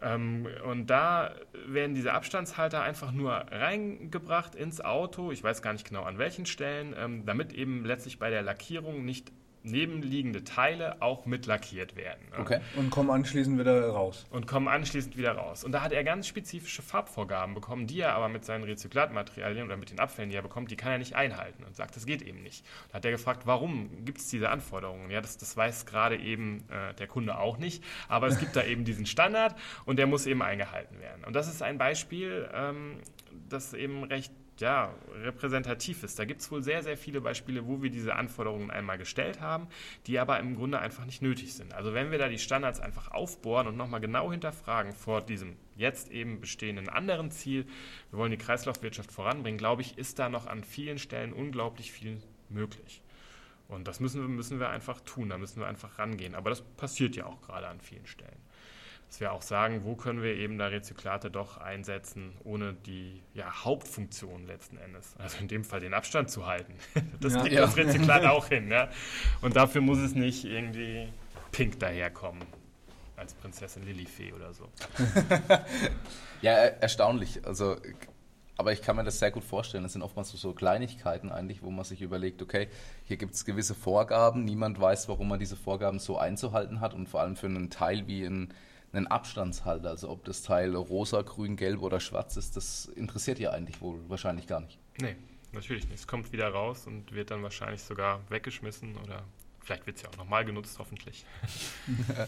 Ähm, 0.00 0.46
und 0.64 0.88
da 0.88 1.34
werden 1.66 1.94
diese 1.94 2.12
Abstandshalter 2.12 2.82
einfach 2.82 3.12
nur 3.12 3.32
reingebracht 3.32 4.54
ins 4.54 4.80
Auto, 4.80 5.32
ich 5.32 5.42
weiß 5.42 5.62
gar 5.62 5.72
nicht 5.72 5.88
genau 5.88 6.04
an 6.04 6.18
welchen 6.18 6.46
Stellen, 6.46 6.94
ähm, 6.96 7.26
damit 7.26 7.52
eben 7.52 7.84
letztlich 7.84 8.18
bei 8.18 8.30
der 8.30 8.42
Lackierung 8.42 9.04
nicht 9.04 9.32
nebenliegende 9.70 10.44
Teile 10.44 11.00
auch 11.00 11.26
mit 11.26 11.46
lackiert 11.46 11.96
werden. 11.96 12.28
Ne? 12.30 12.38
Okay. 12.38 12.60
Und 12.76 12.90
kommen 12.90 13.10
anschließend 13.10 13.58
wieder 13.58 13.88
raus. 13.88 14.26
Und 14.30 14.46
kommen 14.46 14.68
anschließend 14.68 15.16
wieder 15.16 15.32
raus. 15.32 15.64
Und 15.64 15.72
da 15.72 15.82
hat 15.82 15.92
er 15.92 16.04
ganz 16.04 16.26
spezifische 16.26 16.82
Farbvorgaben 16.82 17.54
bekommen, 17.54 17.86
die 17.86 18.00
er 18.00 18.14
aber 18.14 18.28
mit 18.28 18.44
seinen 18.44 18.64
Rezyklatmaterialien 18.64 19.64
oder 19.64 19.76
mit 19.76 19.90
den 19.90 19.98
Abfällen, 19.98 20.30
die 20.30 20.36
er 20.36 20.42
bekommt, 20.42 20.70
die 20.70 20.76
kann 20.76 20.92
er 20.92 20.98
nicht 20.98 21.14
einhalten 21.14 21.64
und 21.64 21.76
sagt, 21.76 21.96
das 21.96 22.06
geht 22.06 22.22
eben 22.22 22.42
nicht. 22.42 22.64
Da 22.88 22.94
hat 22.94 23.04
er 23.04 23.10
gefragt, 23.10 23.42
warum 23.46 24.04
gibt 24.04 24.18
es 24.18 24.28
diese 24.28 24.50
Anforderungen? 24.50 25.10
Ja, 25.10 25.20
das, 25.20 25.38
das 25.38 25.56
weiß 25.56 25.86
gerade 25.86 26.16
eben 26.16 26.64
äh, 26.70 26.94
der 26.94 27.06
Kunde 27.06 27.38
auch 27.38 27.58
nicht, 27.58 27.84
aber 28.08 28.26
es 28.28 28.38
gibt 28.38 28.56
da 28.56 28.64
eben 28.64 28.84
diesen 28.84 29.06
Standard 29.06 29.54
und 29.84 29.98
der 29.98 30.06
muss 30.06 30.26
eben 30.26 30.42
eingehalten 30.42 31.00
werden. 31.00 31.24
Und 31.24 31.34
das 31.34 31.48
ist 31.48 31.62
ein 31.62 31.78
Beispiel, 31.78 32.48
ähm, 32.54 33.00
das 33.48 33.74
eben 33.74 34.04
recht 34.04 34.32
ja, 34.60 34.94
repräsentativ 35.22 36.02
ist. 36.02 36.18
Da 36.18 36.24
gibt 36.24 36.40
es 36.40 36.50
wohl 36.50 36.62
sehr, 36.62 36.82
sehr 36.82 36.96
viele 36.96 37.20
Beispiele, 37.20 37.66
wo 37.66 37.82
wir 37.82 37.90
diese 37.90 38.14
Anforderungen 38.14 38.70
einmal 38.70 38.98
gestellt 38.98 39.40
haben, 39.40 39.68
die 40.06 40.18
aber 40.18 40.38
im 40.40 40.56
Grunde 40.56 40.78
einfach 40.78 41.04
nicht 41.04 41.22
nötig 41.22 41.54
sind. 41.54 41.74
Also 41.74 41.94
wenn 41.94 42.10
wir 42.10 42.18
da 42.18 42.28
die 42.28 42.38
Standards 42.38 42.80
einfach 42.80 43.10
aufbohren 43.10 43.66
und 43.66 43.76
nochmal 43.76 44.00
genau 44.00 44.30
hinterfragen 44.30 44.92
vor 44.92 45.20
diesem 45.20 45.56
jetzt 45.76 46.10
eben 46.10 46.40
bestehenden 46.40 46.88
anderen 46.88 47.30
Ziel, 47.30 47.66
wir 48.10 48.18
wollen 48.18 48.30
die 48.30 48.38
Kreislaufwirtschaft 48.38 49.12
voranbringen, 49.12 49.58
glaube 49.58 49.82
ich, 49.82 49.96
ist 49.98 50.18
da 50.18 50.28
noch 50.28 50.46
an 50.46 50.64
vielen 50.64 50.98
Stellen 50.98 51.32
unglaublich 51.32 51.92
viel 51.92 52.20
möglich. 52.48 53.02
Und 53.68 53.86
das 53.86 54.00
müssen 54.00 54.22
wir, 54.22 54.28
müssen 54.28 54.60
wir 54.60 54.70
einfach 54.70 55.00
tun, 55.02 55.28
da 55.28 55.36
müssen 55.36 55.60
wir 55.60 55.66
einfach 55.66 55.98
rangehen. 55.98 56.34
Aber 56.34 56.50
das 56.50 56.62
passiert 56.62 57.16
ja 57.16 57.26
auch 57.26 57.42
gerade 57.42 57.68
an 57.68 57.80
vielen 57.80 58.06
Stellen 58.06 58.47
dass 59.08 59.20
wir 59.20 59.32
auch 59.32 59.42
sagen, 59.42 59.84
wo 59.84 59.94
können 59.94 60.22
wir 60.22 60.34
eben 60.34 60.58
da 60.58 60.66
Rezyklate 60.66 61.30
doch 61.30 61.56
einsetzen, 61.56 62.34
ohne 62.44 62.74
die 62.74 63.22
ja, 63.32 63.64
Hauptfunktion 63.64 64.46
letzten 64.46 64.76
Endes, 64.76 65.14
also 65.18 65.38
in 65.38 65.48
dem 65.48 65.64
Fall 65.64 65.80
den 65.80 65.94
Abstand 65.94 66.30
zu 66.30 66.46
halten. 66.46 66.74
Das 67.20 67.34
ja, 67.34 67.40
kriegt 67.40 67.54
ja. 67.54 67.60
das 67.62 67.76
Rezyklat 67.76 68.24
auch 68.26 68.48
hin. 68.48 68.70
Ja? 68.70 68.88
Und 69.40 69.56
dafür 69.56 69.80
muss 69.80 69.98
es 69.98 70.14
nicht 70.14 70.44
irgendwie 70.44 71.08
pink 71.50 71.80
daherkommen, 71.80 72.42
als 73.16 73.34
Prinzessin 73.34 73.84
Lilifee 73.84 74.32
oder 74.32 74.52
so. 74.52 74.68
ja, 76.42 76.52
erstaunlich. 76.52 77.44
Also 77.44 77.76
aber 78.58 78.72
ich 78.72 78.82
kann 78.82 78.96
mir 78.96 79.04
das 79.04 79.20
sehr 79.20 79.30
gut 79.30 79.44
vorstellen. 79.44 79.84
Das 79.84 79.92
sind 79.92 80.02
oftmals 80.02 80.30
so 80.30 80.52
Kleinigkeiten 80.52 81.30
eigentlich, 81.30 81.62
wo 81.62 81.70
man 81.70 81.84
sich 81.84 82.02
überlegt, 82.02 82.42
okay, 82.42 82.68
hier 83.04 83.16
gibt 83.16 83.34
es 83.34 83.44
gewisse 83.44 83.74
Vorgaben, 83.74 84.44
niemand 84.44 84.80
weiß, 84.80 85.08
warum 85.08 85.28
man 85.28 85.38
diese 85.38 85.54
Vorgaben 85.54 86.00
so 86.00 86.18
einzuhalten 86.18 86.80
hat 86.80 86.92
und 86.92 87.08
vor 87.08 87.20
allem 87.20 87.36
für 87.36 87.46
einen 87.46 87.70
Teil 87.70 88.08
wie 88.08 88.24
ein 88.24 88.52
einen 88.92 89.06
Abstandshalter. 89.06 89.90
Also 89.90 90.08
ob 90.08 90.24
das 90.24 90.42
Teil 90.42 90.74
rosa, 90.74 91.22
grün, 91.22 91.56
gelb 91.56 91.82
oder 91.82 92.00
schwarz 92.00 92.36
ist, 92.36 92.56
das 92.56 92.86
interessiert 92.86 93.38
ja 93.38 93.50
eigentlich 93.50 93.80
wohl 93.80 94.00
wahrscheinlich 94.08 94.46
gar 94.46 94.60
nicht. 94.60 94.78
Nee, 95.00 95.16
natürlich 95.52 95.84
nicht. 95.88 96.00
Es 96.00 96.06
kommt 96.06 96.32
wieder 96.32 96.48
raus 96.48 96.86
und 96.86 97.12
wird 97.12 97.30
dann 97.30 97.42
wahrscheinlich 97.42 97.82
sogar 97.82 98.20
weggeschmissen 98.30 98.96
oder 98.96 99.24
vielleicht 99.60 99.86
wird 99.86 99.96
es 99.96 100.02
ja 100.02 100.08
auch 100.08 100.16
nochmal 100.16 100.44
genutzt, 100.44 100.78
hoffentlich. 100.78 101.24
ja. 102.16 102.26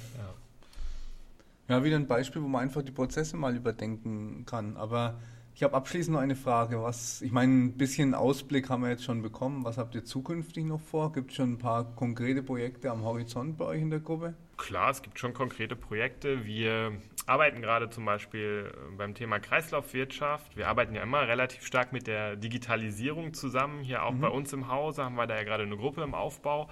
ja, 1.68 1.84
wieder 1.84 1.96
ein 1.96 2.06
Beispiel, 2.06 2.42
wo 2.42 2.48
man 2.48 2.62
einfach 2.62 2.82
die 2.82 2.92
Prozesse 2.92 3.36
mal 3.36 3.56
überdenken 3.56 4.44
kann. 4.44 4.76
Aber 4.76 5.18
ich 5.54 5.62
habe 5.62 5.74
abschließend 5.74 6.14
noch 6.14 6.22
eine 6.22 6.36
Frage. 6.36 6.82
Was, 6.82 7.22
ich 7.22 7.32
meine, 7.32 7.52
ein 7.52 7.76
bisschen 7.76 8.14
Ausblick 8.14 8.68
haben 8.68 8.82
wir 8.82 8.90
jetzt 8.90 9.04
schon 9.04 9.22
bekommen. 9.22 9.64
Was 9.64 9.78
habt 9.78 9.94
ihr 9.94 10.04
zukünftig 10.04 10.64
noch 10.64 10.80
vor? 10.80 11.12
Gibt 11.12 11.30
es 11.30 11.36
schon 11.36 11.52
ein 11.52 11.58
paar 11.58 11.84
konkrete 11.96 12.42
Projekte 12.42 12.90
am 12.90 13.02
Horizont 13.02 13.56
bei 13.56 13.64
euch 13.64 13.80
in 13.80 13.90
der 13.90 14.00
Gruppe? 14.00 14.34
Klar, 14.60 14.90
es 14.90 15.00
gibt 15.00 15.18
schon 15.18 15.32
konkrete 15.32 15.74
Projekte. 15.74 16.44
Wir 16.44 16.92
arbeiten 17.24 17.62
gerade 17.62 17.88
zum 17.88 18.04
Beispiel 18.04 18.70
äh, 18.70 18.94
beim 18.94 19.14
Thema 19.14 19.38
Kreislaufwirtschaft. 19.40 20.54
Wir 20.54 20.68
arbeiten 20.68 20.94
ja 20.94 21.02
immer 21.02 21.26
relativ 21.26 21.64
stark 21.64 21.94
mit 21.94 22.06
der 22.06 22.36
Digitalisierung 22.36 23.32
zusammen. 23.32 23.82
Hier 23.82 24.02
auch 24.02 24.12
mhm. 24.12 24.20
bei 24.20 24.28
uns 24.28 24.52
im 24.52 24.68
Hause 24.68 25.02
haben 25.02 25.14
wir 25.14 25.26
da 25.26 25.36
ja 25.36 25.44
gerade 25.44 25.62
eine 25.62 25.78
Gruppe 25.78 26.02
im 26.02 26.14
Aufbau, 26.14 26.68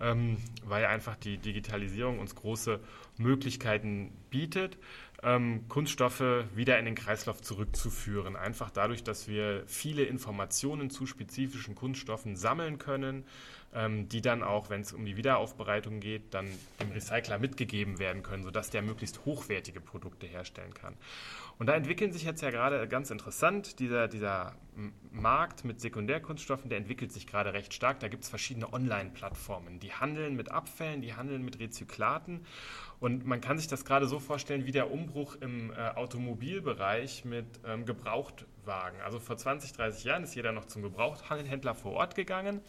ähm, 0.00 0.36
weil 0.64 0.86
einfach 0.86 1.16
die 1.16 1.38
Digitalisierung 1.38 2.20
uns 2.20 2.36
große 2.36 2.78
Möglichkeiten 3.18 4.12
bietet 4.30 4.78
ähm, 5.24 5.64
Kunststoffe 5.68 6.44
wieder 6.54 6.78
in 6.78 6.84
den 6.84 6.94
Kreislauf 6.94 7.40
zurückzuführen. 7.40 8.36
Einfach 8.36 8.70
dadurch, 8.70 9.02
dass 9.02 9.26
wir 9.26 9.64
viele 9.66 10.04
Informationen 10.04 10.90
zu 10.90 11.06
spezifischen 11.06 11.74
Kunststoffen 11.74 12.36
sammeln 12.36 12.78
können, 12.78 13.24
ähm, 13.74 14.08
die 14.08 14.20
dann 14.20 14.42
auch, 14.42 14.70
wenn 14.70 14.82
es 14.82 14.92
um 14.92 15.04
die 15.04 15.16
Wiederaufbereitung 15.16 16.00
geht, 16.00 16.32
dann 16.32 16.46
dem 16.80 16.92
Recycler 16.92 17.38
mitgegeben 17.38 17.98
werden 17.98 18.22
können, 18.22 18.44
sodass 18.44 18.70
der 18.70 18.82
möglichst 18.82 19.24
hochwertige 19.24 19.80
Produkte 19.80 20.26
herstellen 20.26 20.72
kann. 20.74 20.96
Und 21.58 21.66
da 21.66 21.74
entwickeln 21.74 22.12
sich 22.12 22.24
jetzt 22.24 22.42
ja 22.42 22.50
gerade 22.50 22.88
ganz 22.88 23.10
interessant, 23.10 23.78
dieser, 23.78 24.08
dieser 24.08 24.54
Markt 25.12 25.64
mit 25.64 25.80
Sekundärkunststoffen, 25.80 26.68
der 26.68 26.78
entwickelt 26.78 27.12
sich 27.12 27.26
gerade 27.26 27.52
recht 27.52 27.74
stark. 27.74 28.00
Da 28.00 28.08
gibt 28.08 28.24
es 28.24 28.28
verschiedene 28.28 28.72
Online-Plattformen, 28.72 29.78
die 29.78 29.92
handeln 29.92 30.34
mit 30.34 30.50
Abfällen, 30.50 31.00
die 31.00 31.14
handeln 31.14 31.44
mit 31.44 31.60
Rezyklaten. 31.60 32.44
Und 32.98 33.24
man 33.26 33.40
kann 33.40 33.58
sich 33.58 33.68
das 33.68 33.84
gerade 33.84 34.06
so 34.06 34.18
vorstellen 34.18 34.66
wie 34.66 34.72
der 34.72 34.90
Umbruch 34.90 35.36
im 35.40 35.72
äh, 35.72 35.90
Automobilbereich 35.94 37.24
mit 37.24 37.46
ähm, 37.66 37.86
Gebrauchtwagen. 37.86 39.00
Also 39.02 39.20
vor 39.20 39.36
20, 39.36 39.72
30 39.72 40.04
Jahren 40.04 40.24
ist 40.24 40.34
jeder 40.34 40.52
noch 40.52 40.64
zum 40.64 40.82
Gebrauchthändler 40.82 41.74
vor 41.74 41.92
Ort 41.92 42.14
gegangen 42.14 42.60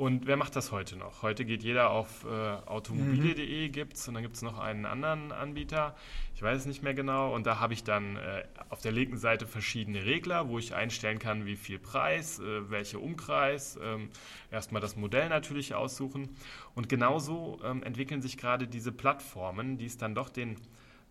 und 0.00 0.26
wer 0.26 0.38
macht 0.38 0.56
das 0.56 0.72
heute 0.72 0.96
noch? 0.96 1.20
Heute 1.20 1.44
geht 1.44 1.62
jeder 1.62 1.90
auf 1.90 2.24
äh, 2.24 2.28
automobile.de, 2.28 3.68
mhm. 3.68 3.72
gibt's 3.72 4.08
und 4.08 4.14
dann 4.14 4.22
gibt 4.22 4.34
es 4.34 4.40
noch 4.40 4.58
einen 4.58 4.86
anderen 4.86 5.30
Anbieter, 5.30 5.94
ich 6.34 6.40
weiß 6.40 6.60
es 6.60 6.64
nicht 6.64 6.82
mehr 6.82 6.94
genau. 6.94 7.34
Und 7.34 7.44
da 7.44 7.60
habe 7.60 7.74
ich 7.74 7.84
dann 7.84 8.16
äh, 8.16 8.44
auf 8.70 8.80
der 8.80 8.92
linken 8.92 9.18
Seite 9.18 9.46
verschiedene 9.46 10.06
Regler, 10.06 10.48
wo 10.48 10.58
ich 10.58 10.74
einstellen 10.74 11.18
kann, 11.18 11.44
wie 11.44 11.54
viel 11.54 11.78
Preis, 11.78 12.38
äh, 12.38 12.70
welche 12.70 12.98
Umkreis, 12.98 13.78
ähm, 13.82 14.08
erstmal 14.50 14.80
das 14.80 14.96
Modell 14.96 15.28
natürlich 15.28 15.74
aussuchen. 15.74 16.30
Und 16.74 16.88
genauso 16.88 17.60
ähm, 17.62 17.82
entwickeln 17.82 18.22
sich 18.22 18.38
gerade 18.38 18.66
diese 18.66 18.92
Plattformen, 18.92 19.76
die 19.76 19.84
es 19.84 19.98
dann 19.98 20.14
doch 20.14 20.30
den, 20.30 20.56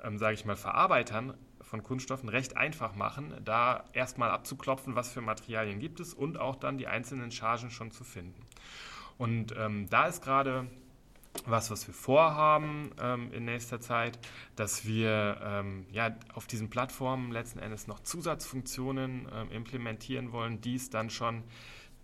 ähm, 0.03 0.17
sage 0.17 0.33
ich 0.33 0.45
mal, 0.45 0.55
Verarbeitern 0.55 1.35
von 1.69 1.83
Kunststoffen 1.83 2.29
recht 2.29 2.57
einfach 2.57 2.95
machen, 2.95 3.33
da 3.45 3.83
erstmal 3.93 4.31
abzuklopfen, 4.31 4.95
was 4.95 5.11
für 5.11 5.21
Materialien 5.21 5.79
gibt 5.79 5.99
es 5.99 6.15
und 6.15 6.39
auch 6.39 6.55
dann 6.55 6.79
die 6.79 6.87
einzelnen 6.87 7.31
Chargen 7.31 7.69
schon 7.69 7.91
zu 7.91 8.03
finden. 8.03 8.41
Und 9.19 9.53
ähm, 9.55 9.87
da 9.87 10.07
ist 10.07 10.23
gerade 10.23 10.65
was, 11.45 11.69
was 11.69 11.85
wir 11.85 11.93
vorhaben 11.93 12.91
ähm, 12.99 13.31
in 13.31 13.45
nächster 13.45 13.79
Zeit, 13.79 14.17
dass 14.55 14.85
wir 14.85 15.39
ähm, 15.43 15.85
ja, 15.91 16.15
auf 16.33 16.47
diesen 16.47 16.71
Plattformen 16.71 17.31
letzten 17.31 17.59
Endes 17.59 17.85
noch 17.85 17.99
Zusatzfunktionen 17.99 19.27
ähm, 19.31 19.51
implementieren 19.51 20.31
wollen, 20.31 20.61
die 20.61 20.75
es 20.75 20.89
dann 20.89 21.11
schon 21.11 21.43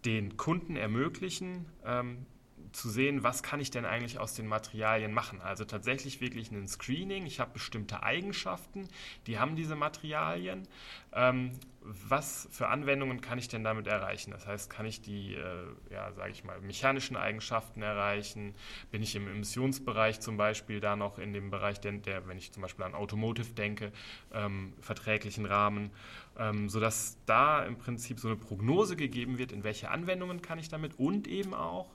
den 0.06 0.38
Kunden 0.38 0.76
ermöglichen, 0.76 1.66
ähm, 1.84 2.28
zu 2.76 2.90
sehen, 2.90 3.24
was 3.24 3.42
kann 3.42 3.60
ich 3.60 3.72
denn 3.72 3.86
eigentlich 3.86 4.20
aus 4.20 4.34
den 4.34 4.48
Materialien 4.48 5.14
machen. 5.14 5.42
Also 5.42 5.64
tatsächlich 5.64 6.20
wirklich 6.20 6.52
ein 6.52 6.68
Screening. 6.68 7.26
Ich 7.26 7.40
habe 7.40 7.52
bestimmte 7.54 8.04
Eigenschaften, 8.04 8.88
die 9.28 9.40
haben 9.40 9.56
diese 9.56 9.76
Materialien. 9.76 10.68
Ähm, 11.14 11.52
was 11.82 12.48
für 12.52 12.68
Anwendungen 12.68 13.22
kann 13.22 13.38
ich 13.38 13.48
denn 13.48 13.64
damit 13.64 13.88
erreichen? 13.88 14.32
Das 14.32 14.48
heißt, 14.48 14.70
kann 14.70 14.86
ich 14.86 15.02
die, 15.02 15.36
äh, 15.36 15.66
ja, 15.92 16.12
sage 16.14 16.32
ich 16.32 16.44
mal, 16.44 16.60
mechanischen 16.60 17.16
Eigenschaften 17.16 17.82
erreichen? 17.82 18.56
Bin 18.92 19.02
ich 19.02 19.16
im 19.16 19.28
Emissionsbereich 19.28 20.20
zum 20.20 20.36
Beispiel 20.36 20.80
da 20.80 20.96
noch 20.96 21.20
in 21.20 21.32
dem 21.32 21.52
Bereich, 21.52 21.80
der, 21.80 21.94
der 21.94 22.28
wenn 22.28 22.38
ich 22.38 22.52
zum 22.52 22.64
Beispiel 22.64 22.86
an 22.86 22.96
Automotive 22.96 23.54
denke, 23.54 23.92
ähm, 24.34 24.74
verträglichen 24.82 25.46
Rahmen, 25.46 25.92
ähm, 26.38 26.70
sodass 26.70 27.18
da 27.26 27.64
im 27.64 27.78
Prinzip 27.78 28.20
so 28.20 28.28
eine 28.28 28.38
Prognose 28.38 28.96
gegeben 28.96 29.38
wird, 29.38 29.52
in 29.52 29.64
welche 29.64 29.90
Anwendungen 29.90 30.42
kann 30.42 30.60
ich 30.60 30.70
damit 30.70 31.00
und 31.00 31.28
eben 31.28 31.54
auch, 31.54 31.95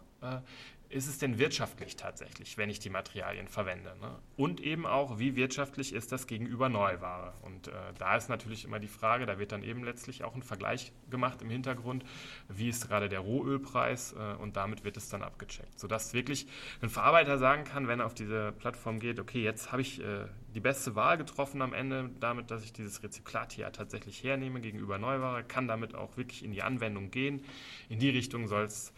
ist 0.90 1.06
es 1.06 1.18
denn 1.18 1.38
wirtschaftlich 1.38 1.94
tatsächlich, 1.94 2.58
wenn 2.58 2.68
ich 2.68 2.80
die 2.80 2.90
Materialien 2.90 3.46
verwende? 3.46 3.96
Ne? 4.00 4.18
Und 4.36 4.60
eben 4.60 4.86
auch, 4.86 5.20
wie 5.20 5.36
wirtschaftlich 5.36 5.92
ist 5.92 6.10
das 6.10 6.26
gegenüber 6.26 6.68
Neuware? 6.68 7.34
Und 7.42 7.68
äh, 7.68 7.72
da 7.96 8.16
ist 8.16 8.28
natürlich 8.28 8.64
immer 8.64 8.80
die 8.80 8.88
Frage, 8.88 9.24
da 9.24 9.38
wird 9.38 9.52
dann 9.52 9.62
eben 9.62 9.84
letztlich 9.84 10.24
auch 10.24 10.34
ein 10.34 10.42
Vergleich 10.42 10.92
gemacht 11.08 11.42
im 11.42 11.50
Hintergrund, 11.50 12.04
wie 12.48 12.68
ist 12.68 12.88
gerade 12.88 13.08
der 13.08 13.20
Rohölpreis 13.20 14.14
äh, 14.14 14.34
und 14.40 14.56
damit 14.56 14.82
wird 14.82 14.96
es 14.96 15.08
dann 15.08 15.22
abgecheckt, 15.22 15.78
sodass 15.78 16.12
wirklich 16.12 16.48
ein 16.82 16.90
Verarbeiter 16.90 17.38
sagen 17.38 17.62
kann, 17.62 17.86
wenn 17.86 18.00
er 18.00 18.06
auf 18.06 18.14
diese 18.14 18.52
Plattform 18.52 18.98
geht, 18.98 19.20
okay, 19.20 19.44
jetzt 19.44 19.70
habe 19.70 19.82
ich 19.82 20.00
äh, 20.00 20.26
die 20.54 20.61
beste 20.61 20.95
Wahl 20.97 21.16
getroffen 21.16 21.62
am 21.62 21.73
Ende, 21.73 22.11
damit, 22.21 22.50
dass 22.50 22.64
ich 22.64 22.73
dieses 22.73 23.02
Rezyklat 23.02 23.52
hier 23.52 23.71
tatsächlich 23.73 24.23
hernehme 24.25 24.61
gegenüber 24.61 24.99
Neuware, 24.99 25.45
kann 25.45 25.69
damit 25.69 25.95
auch 25.95 26.16
wirklich 26.16 26.45
in 26.45 26.52
die 26.52 26.62
Anwendung 26.62 27.11
gehen. 27.11 27.45
In 27.88 27.99
die 27.99 28.11
Richtung 28.11 28.49
soll 28.49 28.64
es 28.64 28.92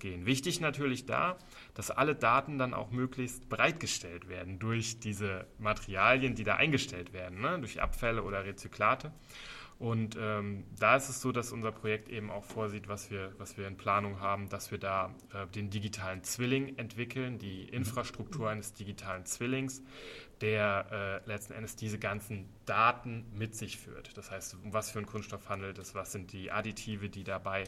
gehen. 0.00 0.26
Wichtig 0.26 0.60
natürlich 0.60 1.06
da, 1.06 1.38
dass 1.74 1.90
alle 1.90 2.14
Daten 2.14 2.58
dann 2.58 2.74
auch 2.74 2.90
möglichst 2.90 3.48
bereitgestellt 3.48 4.28
werden 4.28 4.58
durch 4.58 4.98
diese 5.00 5.46
Materialien, 5.58 6.34
die 6.34 6.44
da 6.44 6.56
eingestellt 6.56 7.12
werden, 7.12 7.40
ne? 7.40 7.58
durch 7.58 7.80
Abfälle 7.80 8.22
oder 8.22 8.44
Rezyklate. 8.44 9.12
Und 9.78 10.16
ähm, 10.20 10.64
da 10.76 10.96
ist 10.96 11.08
es 11.08 11.20
so, 11.20 11.30
dass 11.30 11.52
unser 11.52 11.70
Projekt 11.70 12.08
eben 12.08 12.30
auch 12.30 12.42
vorsieht, 12.42 12.88
was 12.88 13.12
wir, 13.12 13.32
was 13.38 13.56
wir 13.56 13.68
in 13.68 13.76
Planung 13.76 14.18
haben, 14.18 14.48
dass 14.48 14.72
wir 14.72 14.78
da 14.78 15.14
äh, 15.32 15.46
den 15.46 15.70
digitalen 15.70 16.24
Zwilling 16.24 16.76
entwickeln, 16.78 17.38
die 17.38 17.62
Infrastruktur 17.62 18.50
eines 18.50 18.72
digitalen 18.74 19.24
Zwillings, 19.24 19.84
der 20.40 21.22
äh, 21.24 21.28
letzten 21.28 21.52
Endes 21.52 21.76
diese 21.76 21.98
ganzen 21.98 22.48
Daten 22.66 23.24
mit 23.32 23.54
sich 23.54 23.78
führt. 23.78 24.16
Das 24.16 24.32
heißt, 24.32 24.56
um 24.64 24.72
was 24.72 24.90
für 24.90 24.98
einen 24.98 25.06
Kunststoff 25.06 25.48
handelt 25.48 25.78
es, 25.78 25.94
was 25.94 26.10
sind 26.10 26.32
die 26.32 26.50
Additive, 26.50 27.08
die 27.08 27.22
dabei 27.22 27.62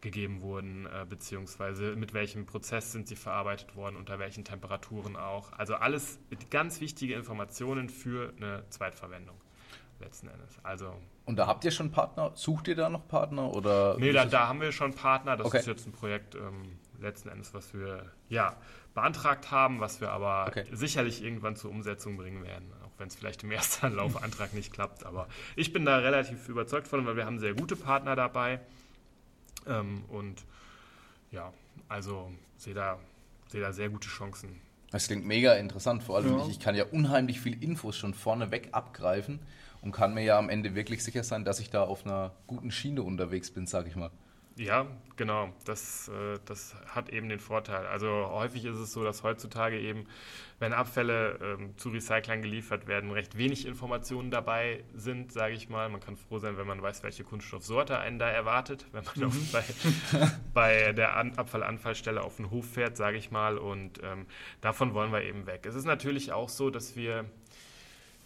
gegeben 0.00 0.40
wurden, 0.40 0.86
äh, 0.86 1.04
beziehungsweise 1.06 1.94
mit 1.94 2.14
welchem 2.14 2.46
Prozess 2.46 2.92
sind 2.92 3.06
sie 3.06 3.16
verarbeitet 3.16 3.76
worden, 3.76 3.96
unter 3.96 4.18
welchen 4.18 4.44
Temperaturen 4.44 5.14
auch. 5.14 5.52
Also 5.52 5.74
alles 5.74 6.20
ganz 6.48 6.80
wichtige 6.80 7.14
Informationen 7.16 7.90
für 7.90 8.32
eine 8.38 8.64
Zweitverwendung 8.70 9.36
letzten 10.00 10.28
Endes. 10.28 10.58
Also 10.62 10.94
und 11.24 11.36
da 11.36 11.46
habt 11.46 11.64
ihr 11.64 11.70
schon 11.70 11.92
Partner? 11.92 12.32
Sucht 12.34 12.66
ihr 12.68 12.74
da 12.74 12.88
noch 12.88 13.06
Partner 13.06 13.54
oder? 13.54 13.96
Nee, 13.98 14.12
da, 14.12 14.24
da 14.24 14.48
haben 14.48 14.60
wir 14.60 14.72
schon 14.72 14.94
Partner. 14.94 15.36
Das 15.36 15.46
okay. 15.46 15.58
ist 15.58 15.66
jetzt 15.66 15.86
ein 15.86 15.92
Projekt 15.92 16.34
ähm, 16.34 16.78
letzten 17.00 17.28
Endes, 17.28 17.54
was 17.54 17.72
wir 17.72 18.04
ja 18.28 18.56
beantragt 18.94 19.50
haben, 19.50 19.80
was 19.80 20.00
wir 20.00 20.10
aber 20.10 20.46
okay. 20.48 20.64
sicherlich 20.72 21.22
irgendwann 21.22 21.56
zur 21.56 21.70
Umsetzung 21.70 22.16
bringen 22.16 22.42
werden. 22.42 22.72
Auch 22.84 22.90
wenn 22.98 23.08
es 23.08 23.14
vielleicht 23.14 23.44
im 23.44 23.50
ersten 23.52 23.86
Anlaufantrag 23.86 24.54
nicht 24.54 24.72
klappt. 24.72 25.06
Aber 25.06 25.28
ich 25.56 25.72
bin 25.72 25.84
da 25.84 25.98
relativ 25.98 26.48
überzeugt 26.48 26.88
von, 26.88 27.06
weil 27.06 27.16
wir 27.16 27.26
haben 27.26 27.38
sehr 27.38 27.54
gute 27.54 27.76
Partner 27.76 28.16
dabei. 28.16 28.60
Ähm, 29.66 30.04
und 30.08 30.44
ja, 31.30 31.52
also 31.88 32.32
sehe 32.56 32.74
da, 32.74 32.98
sehe 33.46 33.60
da 33.60 33.72
sehr 33.72 33.88
gute 33.88 34.08
Chancen. 34.08 34.60
Das 34.90 35.06
klingt 35.06 35.24
mega 35.24 35.54
interessant, 35.54 36.02
vor 36.02 36.16
allem 36.16 36.38
ja. 36.38 36.44
ich, 36.44 36.50
ich 36.50 36.60
kann 36.60 36.74
ja 36.74 36.84
unheimlich 36.84 37.40
viel 37.40 37.62
Infos 37.62 37.96
schon 37.96 38.14
vorneweg 38.14 38.70
abgreifen 38.72 39.38
und 39.80 39.92
kann 39.92 40.14
mir 40.14 40.22
ja 40.22 40.38
am 40.38 40.48
Ende 40.48 40.74
wirklich 40.74 41.02
sicher 41.02 41.24
sein, 41.24 41.44
dass 41.44 41.60
ich 41.60 41.70
da 41.70 41.84
auf 41.84 42.04
einer 42.04 42.32
guten 42.46 42.70
Schiene 42.70 43.02
unterwegs 43.02 43.50
bin, 43.50 43.66
sage 43.66 43.88
ich 43.88 43.96
mal. 43.96 44.10
Ja, 44.60 44.86
genau. 45.16 45.54
Das, 45.64 46.08
äh, 46.08 46.38
das 46.44 46.74
hat 46.86 47.08
eben 47.08 47.30
den 47.30 47.38
Vorteil. 47.38 47.86
Also 47.86 48.08
häufig 48.30 48.66
ist 48.66 48.76
es 48.76 48.92
so, 48.92 49.02
dass 49.02 49.22
heutzutage 49.22 49.80
eben, 49.80 50.04
wenn 50.58 50.74
Abfälle 50.74 51.38
ähm, 51.42 51.78
zu 51.78 51.88
Recyclern 51.88 52.42
geliefert 52.42 52.86
werden, 52.86 53.10
recht 53.10 53.38
wenig 53.38 53.64
Informationen 53.64 54.30
dabei 54.30 54.84
sind, 54.92 55.32
sage 55.32 55.54
ich 55.54 55.70
mal. 55.70 55.88
Man 55.88 56.00
kann 56.00 56.16
froh 56.16 56.38
sein, 56.38 56.58
wenn 56.58 56.66
man 56.66 56.82
weiß, 56.82 57.02
welche 57.02 57.24
Kunststoffsorte 57.24 57.98
einen 57.98 58.18
da 58.18 58.28
erwartet, 58.28 58.84
wenn 58.92 59.04
man 59.04 59.30
mhm. 59.30 59.48
bei, 59.50 59.64
bei 60.52 60.92
der 60.92 61.16
An 61.16 61.32
Abfallanfallstelle 61.38 62.22
auf 62.22 62.36
den 62.36 62.50
Hof 62.50 62.66
fährt, 62.66 62.98
sage 62.98 63.16
ich 63.16 63.30
mal. 63.30 63.56
Und 63.56 64.02
ähm, 64.02 64.26
davon 64.60 64.92
wollen 64.92 65.10
wir 65.10 65.22
eben 65.22 65.46
weg. 65.46 65.64
Es 65.64 65.74
ist 65.74 65.86
natürlich 65.86 66.32
auch 66.32 66.50
so, 66.50 66.68
dass 66.68 66.96
wir 66.96 67.24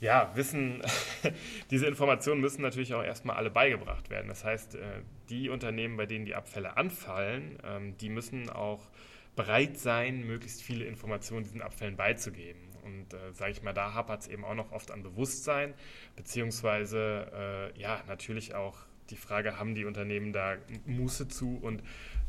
ja, 0.01 0.31
Wissen, 0.35 0.83
diese 1.71 1.87
Informationen 1.87 2.41
müssen 2.41 2.63
natürlich 2.63 2.95
auch 2.95 3.03
erstmal 3.03 3.37
alle 3.37 3.51
beigebracht 3.51 4.11
werden. 4.11 4.29
Das 4.29 4.45
heißt, 4.45 4.75
äh, 4.77 5.03
die 5.29 5.49
Unternehmen, 5.49 5.97
bei 5.97 6.07
denen 6.07 6.25
die 6.25 6.35
Abfälle 6.35 6.77
anfallen, 6.77 7.59
ähm, 7.65 7.97
die 7.99 8.09
müssen 8.09 8.51
auch 8.51 8.91
bereit 9.37 9.79
sein, 9.79 10.27
möglichst 10.27 10.63
viele 10.63 10.85
Informationen 10.85 11.45
diesen 11.45 11.63
Abfällen 11.63 11.97
beizugeben. 11.97 12.61
Und 12.85 13.15
äh, 13.15 13.33
sage 13.33 13.53
ich 13.53 13.63
mal, 13.63 13.73
da 13.73 13.95
hapert 13.95 14.23
es 14.23 14.29
eben 14.29 14.45
auch 14.45 14.55
noch 14.55 14.73
oft 14.73 14.91
an 14.91 15.03
Bewusstsein, 15.03 15.75
beziehungsweise 16.17 17.73
äh, 17.75 17.81
ja, 17.81 18.03
natürlich 18.07 18.55
auch 18.55 18.77
die 19.11 19.17
Frage, 19.17 19.59
haben 19.59 19.75
die 19.75 19.85
Unternehmen 19.85 20.33
da 20.33 20.57
Muße 20.87 21.29
zu 21.29 21.59
und 21.63 21.83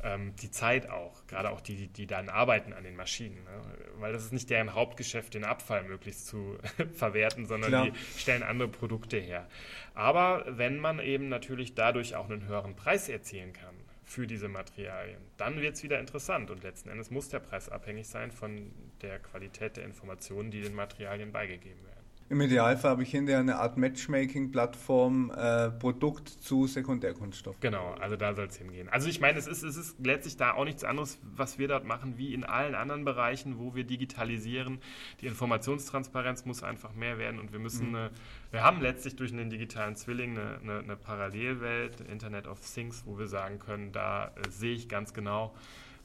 ähm, 0.03 0.36
die 0.41 0.51
Zeit 0.51 0.89
auch, 0.89 1.25
gerade 1.27 1.50
auch 1.50 1.62
die, 1.62 1.88
die 1.88 2.05
dann 2.05 2.29
arbeiten 2.29 2.74
an 2.74 2.84
den 2.84 2.96
Maschinen. 2.96 3.44
Ne? 3.44 3.62
Weil 3.98 4.13
das 4.13 4.24
ist 4.24 4.34
nicht 4.34 4.50
deren 4.50 4.74
Hauptgeschäft, 4.74 5.34
den 5.34 5.44
Abfall 5.44 5.84
möglichst 5.84 6.27
zu 6.27 6.58
verwerten, 6.94 7.46
sondern 7.46 7.70
Klar. 7.70 7.89
die 7.89 8.20
stellen 8.20 8.44
andere 8.44 8.67
Produkte 8.67 9.17
her. 9.17 9.48
Aber 9.94 10.46
wenn 10.48 10.79
man 10.79 11.00
eben 11.00 11.29
natürlich 11.29 11.74
dadurch 11.75 12.15
auch 12.15 12.29
einen 12.29 12.48
höheren 12.48 12.75
Preis 12.75 13.10
erzielen 13.10 13.53
kann 13.53 13.75
für 14.03 14.27
diese 14.27 14.48
Materialien, 14.48 15.22
dann 15.38 15.62
wird 15.62 15.75
es 15.75 15.84
wieder 15.84 16.00
interessant 16.00 16.51
und 16.51 16.63
letzten 16.63 16.89
Endes 16.89 17.10
muss 17.10 17.29
der 17.29 17.39
Preis 17.39 17.70
abhängig 17.70 18.08
sein 18.08 18.32
von 18.32 18.72
der 19.01 19.20
Qualität 19.20 19.77
der 19.77 19.86
Informationen, 19.86 20.51
die 20.51 20.62
den 20.62 20.75
Materialien 20.75 21.32
beigegeben 21.32 21.84
werden. 21.84 21.94
Im 22.27 22.41
Idealfall 22.41 22.89
habe 22.89 23.03
ich 23.03 23.12
hinterher 23.12 23.39
eine 23.39 23.58
Art 23.58 23.77
Matchmaking-Plattform, 23.77 25.29
äh, 25.29 25.70
Produkt 25.70 26.27
zu 26.27 26.65
Sekundärkunststoff. 26.65 27.60
Genau, 27.60 27.94
also 28.00 28.15
da 28.15 28.34
soll 28.34 28.48
es 28.48 28.58
hingehen. 28.58 28.89
Also 28.89 29.08
ich 29.10 29.20
meine, 29.20 29.38
es 29.38 29.46
ist, 29.46 29.62
es 29.62 29.77
ist 29.77 30.03
letztlich 30.03 30.36
da 30.36 30.53
auch 30.53 30.65
nichts 30.65 30.84
anderes, 30.84 31.20
was 31.22 31.60
wir 31.60 31.67
dort 31.67 31.86
machen, 31.86 32.17
wie 32.17 32.34
in 32.34 32.44
allen 32.44 32.74
anderen 32.74 33.05
Bereichen, 33.05 33.60
wo 33.60 33.75
wir 33.75 33.84
digitalisieren. 33.84 34.79
Die 35.22 35.27
Informationstransparenz 35.27 36.46
muss 36.46 36.63
einfach 36.63 36.96
mehr 36.96 37.20
werden 37.20 37.39
und 37.39 37.51
wir 37.51 37.60
müssen, 37.60 37.89
mhm. 37.89 37.96
eine, 37.96 38.10
wir 38.50 38.63
haben 38.63 38.82
letztlich 38.82 39.15
durch 39.15 39.32
einen 39.32 39.51
digitalen 39.51 39.96
Zwilling 39.96 40.32
eine, 40.32 40.60
eine, 40.63 40.79
eine 40.79 40.96
Parallelwelt, 40.96 42.01
Internet 42.01 42.48
of 42.48 42.60
Things, 42.60 43.03
wo 43.05 43.20
wir 43.20 43.27
sagen 43.27 43.60
können, 43.60 43.91
da 43.91 44.29
äh, 44.29 44.50
sehe 44.50 44.74
ich 44.74 44.89
ganz 44.89 45.13
genau, 45.13 45.53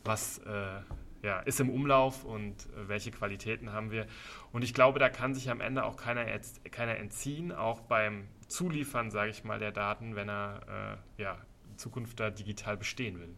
was 0.04 0.36
äh, 0.40 0.80
ja, 1.22 1.40
ist 1.40 1.60
im 1.60 1.70
Umlauf 1.70 2.24
und 2.24 2.54
äh, 2.54 2.88
welche 2.88 3.10
Qualitäten 3.10 3.72
haben 3.72 3.90
wir. 3.90 4.06
Und 4.52 4.62
ich 4.62 4.74
glaube, 4.74 4.98
da 4.98 5.08
kann 5.08 5.34
sich 5.34 5.50
am 5.50 5.60
Ende 5.60 5.84
auch 5.84 5.96
keiner, 5.96 6.24
keiner 6.70 6.96
entziehen, 6.96 7.52
auch 7.52 7.80
beim 7.80 8.28
Zuliefern, 8.48 9.10
sage 9.10 9.30
ich 9.30 9.44
mal, 9.44 9.58
der 9.58 9.72
Daten, 9.72 10.16
wenn 10.16 10.28
er 10.28 10.98
äh, 11.18 11.22
ja, 11.22 11.38
in 11.70 11.78
Zukunft 11.78 12.18
da 12.20 12.30
digital 12.30 12.76
bestehen 12.76 13.18
will. 13.20 13.34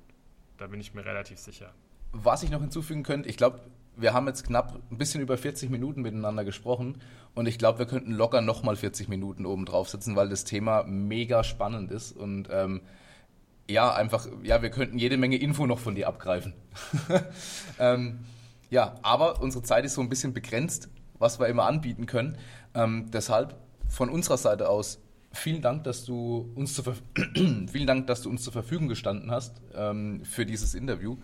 Da 0.56 0.68
bin 0.68 0.80
ich 0.80 0.94
mir 0.94 1.04
relativ 1.04 1.38
sicher. 1.38 1.74
Was 2.12 2.42
ich 2.42 2.50
noch 2.50 2.60
hinzufügen 2.60 3.02
könnte, 3.02 3.28
ich 3.28 3.36
glaube, 3.36 3.60
wir 3.96 4.14
haben 4.14 4.26
jetzt 4.26 4.44
knapp 4.44 4.80
ein 4.90 4.98
bisschen 4.98 5.20
über 5.20 5.36
40 5.36 5.70
Minuten 5.70 6.02
miteinander 6.02 6.44
gesprochen 6.44 6.98
und 7.34 7.46
ich 7.46 7.58
glaube, 7.58 7.80
wir 7.80 7.86
könnten 7.86 8.12
locker 8.12 8.40
nochmal 8.40 8.76
40 8.76 9.08
Minuten 9.08 9.44
oben 9.44 9.66
drauf 9.66 9.88
sitzen, 9.88 10.16
weil 10.16 10.28
das 10.28 10.44
Thema 10.44 10.84
mega 10.84 11.44
spannend 11.44 11.90
ist 11.90 12.12
und 12.12 12.48
ähm, 12.50 12.82
ja, 13.68 13.92
einfach, 13.94 14.26
ja, 14.42 14.62
wir 14.62 14.70
könnten 14.70 14.98
jede 14.98 15.16
Menge 15.16 15.36
Info 15.36 15.66
noch 15.66 15.78
von 15.78 15.94
dir 15.94 16.08
abgreifen. 16.08 16.54
ähm, 17.78 18.20
ja, 18.70 18.94
aber 19.02 19.40
unsere 19.40 19.62
Zeit 19.62 19.84
ist 19.84 19.94
so 19.94 20.00
ein 20.00 20.08
bisschen 20.08 20.32
begrenzt, 20.32 20.88
was 21.18 21.38
wir 21.38 21.46
immer 21.48 21.64
anbieten 21.64 22.06
können. 22.06 22.38
Ähm, 22.74 23.10
deshalb 23.12 23.56
von 23.88 24.08
unserer 24.08 24.38
Seite 24.38 24.68
aus 24.68 24.98
vielen 25.32 25.62
Dank, 25.62 25.84
dass 25.84 26.04
du 26.04 26.50
uns 26.54 26.74
zur, 26.74 26.84
vielen 27.34 27.86
Dank, 27.86 28.06
dass 28.06 28.22
du 28.22 28.30
uns 28.30 28.42
zur 28.42 28.52
Verfügung 28.52 28.88
gestanden 28.88 29.30
hast 29.30 29.60
ähm, 29.74 30.24
für 30.24 30.46
dieses 30.46 30.74
Interview. 30.74 31.16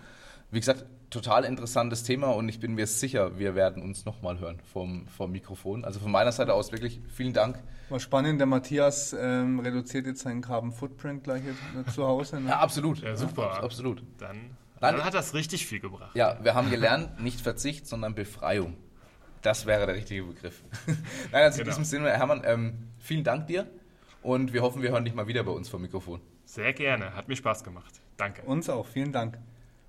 Wie 0.51 0.61
gesagt, 0.61 0.87
total 1.11 1.45
interessantes 1.45 2.03
Thema 2.03 2.29
und 2.29 2.49
ich 2.49 2.61
bin 2.61 2.75
mir 2.75 2.87
sicher, 2.87 3.39
wir 3.39 3.55
werden 3.55 3.83
uns 3.83 4.05
nochmal 4.05 4.39
hören 4.39 4.61
vom, 4.73 5.07
vom 5.07 5.33
Mikrofon. 5.33 5.85
Also 5.85 6.01
von 6.01 6.11
meiner 6.11 6.33
Seite 6.33 6.55
aus 6.55 6.73
wirklich 6.73 7.01
vielen 7.09 7.33
Dank. 7.33 7.59
War 7.89 8.01
spannend, 8.01 8.41
der 8.41 8.47
Matthias 8.47 9.15
ähm, 9.19 9.61
reduziert 9.61 10.07
jetzt 10.07 10.21
seinen 10.21 10.43
Carbon 10.43 10.73
Footprint 10.73 11.25
gleich 11.25 11.43
zu 11.95 12.07
Hause. 12.07 12.41
Ne? 12.41 12.51
Ja, 12.51 12.59
absolut. 12.59 13.01
Ja, 13.03 13.17
super. 13.17 13.43
Ja, 13.43 13.63
absolut. 13.63 14.03
Dann, 14.19 14.37
dann 14.81 15.05
hat 15.05 15.15
das 15.15 15.35
richtig 15.35 15.67
viel 15.67 15.81
gebracht. 15.81 16.15
Ja, 16.15 16.39
wir 16.43 16.55
haben 16.55 16.71
gelernt, 16.71 17.21
nicht 17.21 17.41
Verzicht, 17.41 17.87
sondern 17.87 18.15
Befreiung. 18.15 18.77
Das 19.43 19.67
wäre 19.67 19.87
der 19.87 19.95
richtige 19.95 20.25
Begriff. 20.25 20.63
Nein, 21.33 21.45
also 21.45 21.59
genau. 21.59 21.61
in 21.61 21.71
diesem 21.71 21.85
Sinne, 21.85 22.11
Hermann, 22.11 22.43
ähm, 22.45 22.89
vielen 22.99 23.25
Dank 23.25 23.47
dir 23.47 23.67
und 24.23 24.53
wir 24.53 24.63
hoffen, 24.63 24.83
wir 24.83 24.91
hören 24.91 25.05
dich 25.05 25.15
mal 25.15 25.27
wieder 25.27 25.45
bei 25.45 25.53
uns 25.53 25.69
vom 25.69 25.81
Mikrofon. 25.81 26.21
Sehr 26.45 26.73
gerne, 26.73 27.15
hat 27.15 27.29
mir 27.29 27.37
Spaß 27.37 27.63
gemacht. 27.63 28.01
Danke. 28.17 28.43
Uns 28.43 28.69
auch, 28.69 28.87
vielen 28.87 29.13
Dank. 29.13 29.39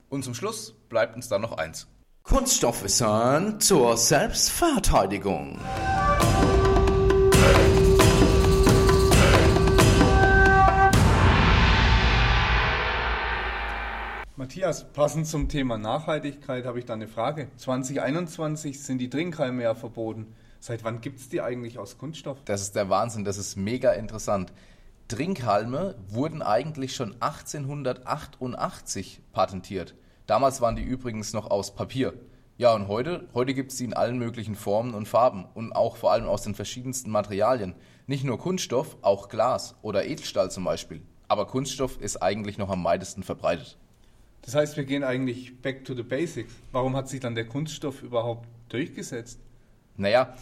Und 0.09 0.23
zum 0.23 0.33
Schluss 0.33 0.73
bleibt 0.89 1.15
uns 1.15 1.29
dann 1.29 1.41
noch 1.41 1.57
eins. 1.57 1.87
Kunststoffwissern 2.23 3.59
zur 3.59 3.95
Selbstverteidigung. 3.95 5.59
Matthias, 14.35 14.91
passend 14.93 15.27
zum 15.27 15.47
Thema 15.47 15.77
Nachhaltigkeit 15.77 16.65
habe 16.65 16.79
ich 16.79 16.85
da 16.85 16.93
eine 16.93 17.07
Frage. 17.07 17.49
2021 17.57 18.81
sind 18.81 18.97
die 18.97 19.09
Trinkhalme 19.09 19.63
ja 19.63 19.75
verboten. 19.75 20.33
Seit 20.59 20.83
wann 20.83 21.01
gibt 21.01 21.19
es 21.19 21.29
die 21.29 21.41
eigentlich 21.41 21.77
aus 21.77 21.99
Kunststoff? 21.99 22.39
Das 22.45 22.61
ist 22.61 22.75
der 22.75 22.89
Wahnsinn, 22.89 23.25
das 23.25 23.37
ist 23.37 23.57
mega 23.57 23.91
interessant. 23.91 24.53
Trinkhalme 25.07 25.95
wurden 26.07 26.41
eigentlich 26.41 26.95
schon 26.95 27.15
1888 27.19 29.21
patentiert. 29.33 29.93
Damals 30.29 30.61
waren 30.61 30.75
die 30.75 30.83
übrigens 30.83 31.33
noch 31.33 31.49
aus 31.49 31.73
Papier. 31.73 32.13
Ja, 32.59 32.75
und 32.75 32.87
heute, 32.87 33.27
heute 33.33 33.55
gibt 33.55 33.71
es 33.71 33.79
die 33.79 33.85
in 33.85 33.95
allen 33.95 34.19
möglichen 34.19 34.53
Formen 34.53 34.93
und 34.93 35.07
Farben 35.07 35.45
und 35.55 35.73
auch 35.73 35.97
vor 35.97 36.11
allem 36.11 36.27
aus 36.27 36.43
den 36.43 36.53
verschiedensten 36.53 37.09
Materialien. 37.09 37.73
Nicht 38.05 38.23
nur 38.23 38.37
Kunststoff, 38.37 38.95
auch 39.01 39.29
Glas 39.29 39.73
oder 39.81 40.05
Edelstahl 40.05 40.51
zum 40.51 40.65
Beispiel. 40.65 41.01
Aber 41.27 41.47
Kunststoff 41.47 41.99
ist 41.99 42.17
eigentlich 42.17 42.59
noch 42.59 42.69
am 42.69 42.83
weitesten 42.83 43.23
verbreitet. 43.23 43.75
Das 44.43 44.53
heißt, 44.53 44.77
wir 44.77 44.83
gehen 44.83 45.03
eigentlich 45.03 45.63
back 45.63 45.83
to 45.83 45.95
the 45.95 46.03
basics. 46.03 46.53
Warum 46.71 46.95
hat 46.95 47.09
sich 47.09 47.21
dann 47.21 47.33
der 47.33 47.47
Kunststoff 47.47 48.03
überhaupt 48.03 48.47
durchgesetzt? 48.67 49.39
Naja, 49.97 50.35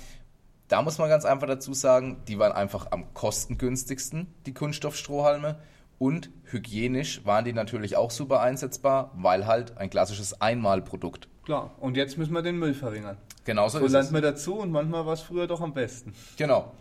da 0.67 0.81
muss 0.81 0.97
man 0.97 1.07
ganz 1.07 1.23
einfach 1.23 1.47
dazu 1.47 1.73
sagen, 1.73 2.17
die 2.27 2.37
waren 2.37 2.51
einfach 2.51 2.91
am 2.91 3.13
kostengünstigsten, 3.13 4.27
die 4.47 4.53
Kunststoffstrohhalme. 4.53 5.61
Und 5.99 6.29
hygienisch 6.43 7.25
waren 7.25 7.45
die 7.45 7.53
natürlich 7.53 7.97
auch 7.97 8.11
super 8.11 8.41
einsetzbar, 8.41 9.11
weil 9.15 9.47
halt 9.47 9.77
ein 9.77 9.89
klassisches 9.89 10.41
Einmalprodukt. 10.41 11.27
Klar, 11.45 11.71
und 11.79 11.97
jetzt 11.97 12.17
müssen 12.17 12.33
wir 12.33 12.41
den 12.41 12.59
Müll 12.59 12.73
verringern. 12.73 13.17
Genauso 13.45 13.79
so 13.79 13.85
ist 13.85 13.93
lernt 13.93 14.11
man 14.11 14.21
dazu 14.21 14.55
und 14.55 14.71
manchmal 14.71 15.05
war 15.05 15.13
es 15.13 15.21
früher 15.21 15.47
doch 15.47 15.61
am 15.61 15.73
besten. 15.73 16.13
Genau. 16.37 16.73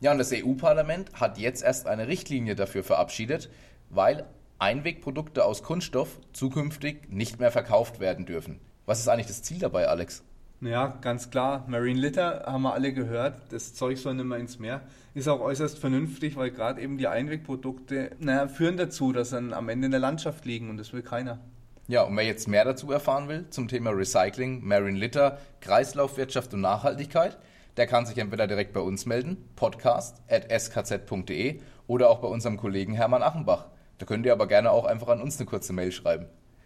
Ja, 0.00 0.12
und 0.12 0.18
das 0.18 0.32
EU-Parlament 0.32 1.14
hat 1.14 1.38
jetzt 1.38 1.62
erst 1.62 1.86
eine 1.86 2.06
Richtlinie 2.06 2.54
dafür 2.54 2.84
verabschiedet, 2.84 3.48
weil 3.88 4.26
Einwegprodukte 4.58 5.44
aus 5.44 5.62
Kunststoff 5.62 6.20
zukünftig 6.32 7.08
nicht 7.08 7.40
mehr 7.40 7.50
verkauft 7.50 8.00
werden 8.00 8.26
dürfen. 8.26 8.60
Was 8.86 9.00
ist 9.00 9.08
eigentlich 9.08 9.26
das 9.26 9.42
Ziel 9.42 9.58
dabei, 9.58 9.88
Alex? 9.88 10.22
Ja, 10.64 10.96
ganz 11.02 11.30
klar. 11.30 11.64
Marine 11.68 12.00
Litter 12.00 12.44
haben 12.46 12.62
wir 12.62 12.72
alle 12.72 12.94
gehört. 12.94 13.34
Das 13.50 13.74
Zeug 13.74 13.98
soll 13.98 14.14
nicht 14.14 14.24
mehr 14.24 14.38
ins 14.38 14.58
Meer. 14.58 14.80
Ist 15.12 15.28
auch 15.28 15.40
äußerst 15.40 15.78
vernünftig, 15.78 16.36
weil 16.36 16.50
gerade 16.50 16.80
eben 16.80 16.96
die 16.96 17.06
Einwegprodukte 17.06 18.12
naja, 18.18 18.48
führen 18.48 18.78
dazu, 18.78 19.12
dass 19.12 19.28
dann 19.30 19.52
am 19.52 19.68
Ende 19.68 19.84
in 19.86 19.90
der 19.90 20.00
Landschaft 20.00 20.46
liegen 20.46 20.70
und 20.70 20.78
das 20.78 20.94
will 20.94 21.02
keiner. 21.02 21.38
Ja, 21.86 22.04
und 22.04 22.16
wer 22.16 22.24
jetzt 22.24 22.48
mehr 22.48 22.64
dazu 22.64 22.90
erfahren 22.90 23.28
will 23.28 23.44
zum 23.50 23.68
Thema 23.68 23.90
Recycling, 23.90 24.64
Marine 24.64 24.98
Litter, 24.98 25.36
Kreislaufwirtschaft 25.60 26.54
und 26.54 26.62
Nachhaltigkeit, 26.62 27.36
der 27.76 27.86
kann 27.86 28.06
sich 28.06 28.16
entweder 28.16 28.46
direkt 28.46 28.72
bei 28.72 28.80
uns 28.80 29.04
melden, 29.04 29.36
podcast.skz.de 29.56 31.60
oder 31.86 32.08
auch 32.08 32.20
bei 32.20 32.28
unserem 32.28 32.56
Kollegen 32.56 32.94
Hermann 32.94 33.22
Achenbach. 33.22 33.66
Da 33.98 34.06
könnt 34.06 34.24
ihr 34.24 34.32
aber 34.32 34.48
gerne 34.48 34.70
auch 34.70 34.86
einfach 34.86 35.08
an 35.08 35.20
uns 35.20 35.38
eine 35.38 35.44
kurze 35.44 35.74
Mail 35.74 35.92
schreiben. 35.92 36.24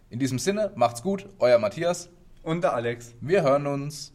In 0.08 0.20
diesem 0.20 0.38
Sinne, 0.38 0.70
macht's 0.76 1.02
gut, 1.02 1.28
euer 1.40 1.58
Matthias 1.58 2.10
und 2.42 2.62
der 2.62 2.74
Alex. 2.74 3.14
Wir 3.20 3.42
hören 3.42 3.66
uns. 3.66 4.12